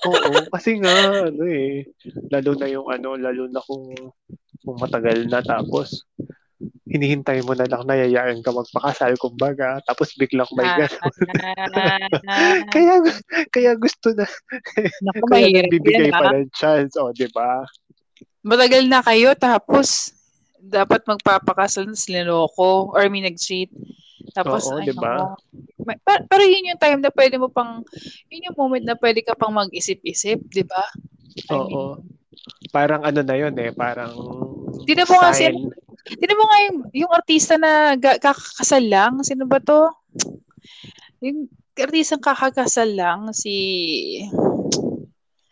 Oo, 0.03 0.31
kasi 0.51 0.79
nga 0.79 1.27
ano 1.27 1.43
eh, 1.47 1.87
lalo 2.31 2.51
na 2.55 2.67
yung 2.67 2.87
ano, 2.87 3.19
lalo 3.19 3.47
na 3.51 3.59
kung 3.63 3.83
kung 4.63 4.77
matagal 4.79 5.27
na 5.27 5.43
tapos 5.43 6.07
hinihintay 6.93 7.41
mo 7.41 7.57
na 7.57 7.65
lang 7.65 7.81
na 7.89 7.97
yayain 7.97 8.45
ka 8.45 8.53
magpakasal 8.53 9.17
kumbaga 9.17 9.81
tapos 9.89 10.13
biglang 10.13 10.45
may 10.53 10.69
Ah, 10.69 10.85
gano'n. 10.85 11.13
ah, 12.29 12.53
kaya 12.73 12.93
kaya 13.49 13.71
gusto 13.73 14.13
na 14.13 14.29
Naku, 15.01 15.25
kaya 15.33 15.49
yan, 15.49 16.13
pa 16.13 16.29
ng 16.37 16.53
chance, 16.53 16.93
oh, 17.01 17.09
'di 17.09 17.27
ba? 17.33 17.65
Matagal 18.45 18.85
na 18.85 19.01
kayo, 19.01 19.33
tapos 19.33 20.13
dapat 20.63 21.01
magpapakasal 21.09 21.89
na 21.89 21.97
siniloko 21.97 22.93
or 22.93 23.03
may 23.11 23.25
nag-cheat. 23.25 23.73
Tapos, 24.31 24.63
Oo, 24.69 24.79
di 24.85 24.93
ba? 24.95 25.35
pa- 26.07 26.23
pero 26.29 26.43
yun 26.47 26.71
yung 26.71 26.79
time 26.79 26.99
na 27.03 27.11
pwede 27.11 27.35
mo 27.35 27.51
pang, 27.51 27.83
yun 28.31 28.47
yung 28.47 28.57
moment 28.57 28.85
na 28.85 28.95
pwede 28.95 29.19
ka 29.25 29.35
pang 29.35 29.51
mag-isip-isip, 29.51 30.39
di 30.47 30.63
ba? 30.63 30.83
I 31.51 31.55
Oo. 31.57 31.99
Parang 32.73 33.05
ano 33.05 33.21
na 33.21 33.35
'yon 33.37 33.53
eh, 33.61 33.69
parang 33.75 34.11
Tignan 34.83 35.07
mo 35.07 35.15
nga 35.21 35.31
sign. 35.35 35.69
Tinan 36.03 36.39
mo 36.39 36.45
nga 36.51 36.59
yung, 36.67 36.77
yung 36.91 37.11
artista 37.15 37.55
na 37.55 37.95
ga- 37.95 38.19
kakakasal 38.19 38.83
lang. 38.83 39.23
Sino 39.23 39.47
ba 39.47 39.63
to? 39.63 39.87
Yung 41.23 41.47
artista 41.79 42.19
kakakasal 42.19 42.91
lang, 42.91 43.31
si 43.31 43.55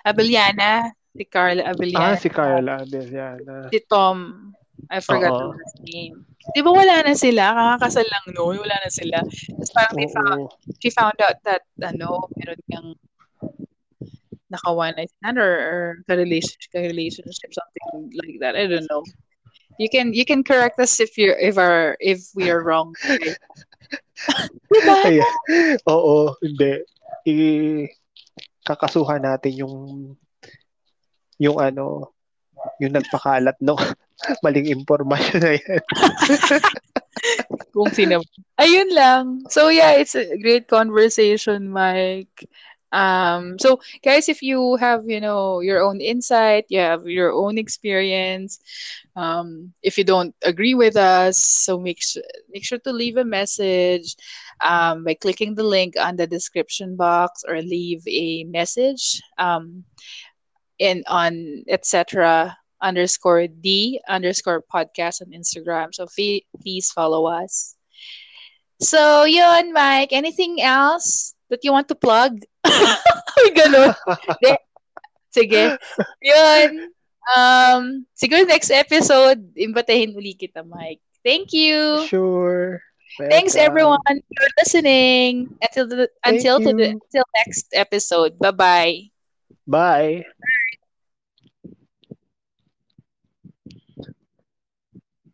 Abeliana. 0.03 0.91
Si 1.15 1.23
Carla 1.27 1.71
Abeliana. 1.71 2.15
Ah, 2.15 2.17
si 2.19 2.29
Carla 2.31 2.83
Abeliana. 2.83 3.67
si 3.71 3.79
Tom. 3.87 4.51
I 4.89 4.99
forgot 4.99 5.31
Oo. 5.31 5.39
the 5.39 5.61
last 5.61 5.79
name. 5.85 6.25
Di 6.57 6.59
ba 6.65 6.73
wala 6.73 7.05
na 7.05 7.13
sila? 7.13 7.53
Kakakasal 7.53 8.07
lang 8.07 8.25
noon. 8.33 8.55
Wala 8.59 8.75
na 8.81 8.89
sila. 8.89 9.21
Tapos 9.21 9.71
parang 9.71 9.95
they 9.95 10.09
found, 10.09 10.41
she 10.81 10.89
found 10.89 11.17
out 11.21 11.37
that, 11.45 11.61
ano, 11.85 12.25
meron 12.33 12.59
niyang 12.65 12.89
naka 14.51 14.69
one 14.73 14.91
night 14.99 15.11
stand 15.21 15.39
or, 15.39 15.47
or 15.47 15.81
ka-relationship, 16.09 16.71
ka-relationship, 16.75 17.51
something 17.55 18.11
like 18.19 18.35
that. 18.43 18.59
I 18.59 18.67
don't 18.67 18.89
know. 18.89 19.05
You 19.81 19.89
can 19.89 20.13
you 20.13 20.29
can 20.29 20.45
correct 20.45 20.77
us 20.77 21.01
if 21.01 21.17
you 21.17 21.33
if 21.33 21.57
our 21.57 21.97
if 21.97 22.29
we 22.37 22.53
are 22.53 22.61
wrong. 22.61 22.93
Okay? 24.69 25.17
diba? 25.17 25.81
Oo, 25.89 26.37
hindi. 26.45 26.85
I, 27.25 27.33
kakasuhan 28.61 29.25
natin 29.25 29.57
yung 29.57 29.75
yung 31.41 31.57
ano, 31.57 32.13
yung 32.77 32.93
nagpakalat 32.93 33.57
no 33.65 33.73
maling 34.45 34.69
impormasyon 34.69 35.41
na 35.41 35.57
yan. 35.57 35.83
Kung 37.73 37.89
sino. 37.89 38.21
Ayun 38.61 38.93
lang. 38.93 39.23
So 39.49 39.73
yeah, 39.73 39.97
it's 39.97 40.13
a 40.13 40.37
great 40.37 40.69
conversation, 40.69 41.73
Mike. 41.73 42.45
Um, 42.91 43.57
so 43.59 43.79
guys, 44.03 44.29
if 44.29 44.41
you 44.41 44.75
have, 44.75 45.07
you 45.07 45.19
know, 45.19 45.59
your 45.61 45.81
own 45.81 46.01
insight, 46.01 46.65
you 46.69 46.79
have 46.79 47.07
your 47.07 47.31
own 47.31 47.57
experience, 47.57 48.59
um, 49.15 49.73
if 49.81 49.97
you 49.97 50.03
don't 50.03 50.35
agree 50.43 50.75
with 50.75 50.95
us, 50.95 51.37
so 51.37 51.79
make 51.79 52.01
sure 52.01 52.23
make 52.49 52.65
sure 52.65 52.79
to 52.79 52.91
leave 52.91 53.17
a 53.17 53.25
message 53.25 54.15
um, 54.63 55.03
by 55.03 55.13
clicking 55.13 55.55
the 55.55 55.63
link 55.63 55.95
on 55.99 56.15
the 56.15 56.27
description 56.27 56.95
box 56.95 57.43
or 57.47 57.61
leave 57.61 58.03
a 58.07 58.43
message 58.45 59.21
um, 59.37 59.83
in 60.79 61.03
on 61.07 61.63
etc 61.67 62.57
underscore 62.81 63.47
d 63.47 64.01
underscore 64.09 64.63
podcast 64.73 65.21
on 65.21 65.31
Instagram. 65.31 65.93
So 65.93 66.07
please 66.61 66.91
follow 66.91 67.27
us. 67.27 67.75
So 68.81 69.23
yun, 69.25 69.73
Mike. 69.73 70.11
Anything 70.11 70.61
else 70.61 71.35
that 71.49 71.63
you 71.63 71.71
want 71.71 71.87
to 71.89 71.95
plug? 71.95 72.39
Ganun. 73.57 73.91
Di. 74.41 74.51
Sige. 75.31 75.79
Yun. 76.21 76.91
Um, 77.31 78.03
siguro 78.17 78.43
next 78.43 78.73
episode, 78.73 79.39
imbatahin 79.55 80.17
uli 80.17 80.35
kita, 80.35 80.65
Mike. 80.65 81.01
Thank 81.23 81.53
you. 81.53 82.03
Sure. 82.09 82.81
Thanks 83.29 83.53
Welcome. 83.55 83.69
everyone 83.69 84.17
for 84.17 84.47
listening. 84.59 85.53
Until 85.61 85.85
the, 85.87 86.09
Thank 86.23 86.41
until 86.41 86.57
to 86.59 86.71
the, 86.73 86.87
until 86.95 87.25
next 87.45 87.67
episode. 87.73 88.39
Bye-bye. 88.39 89.11
Bye. 89.67 90.25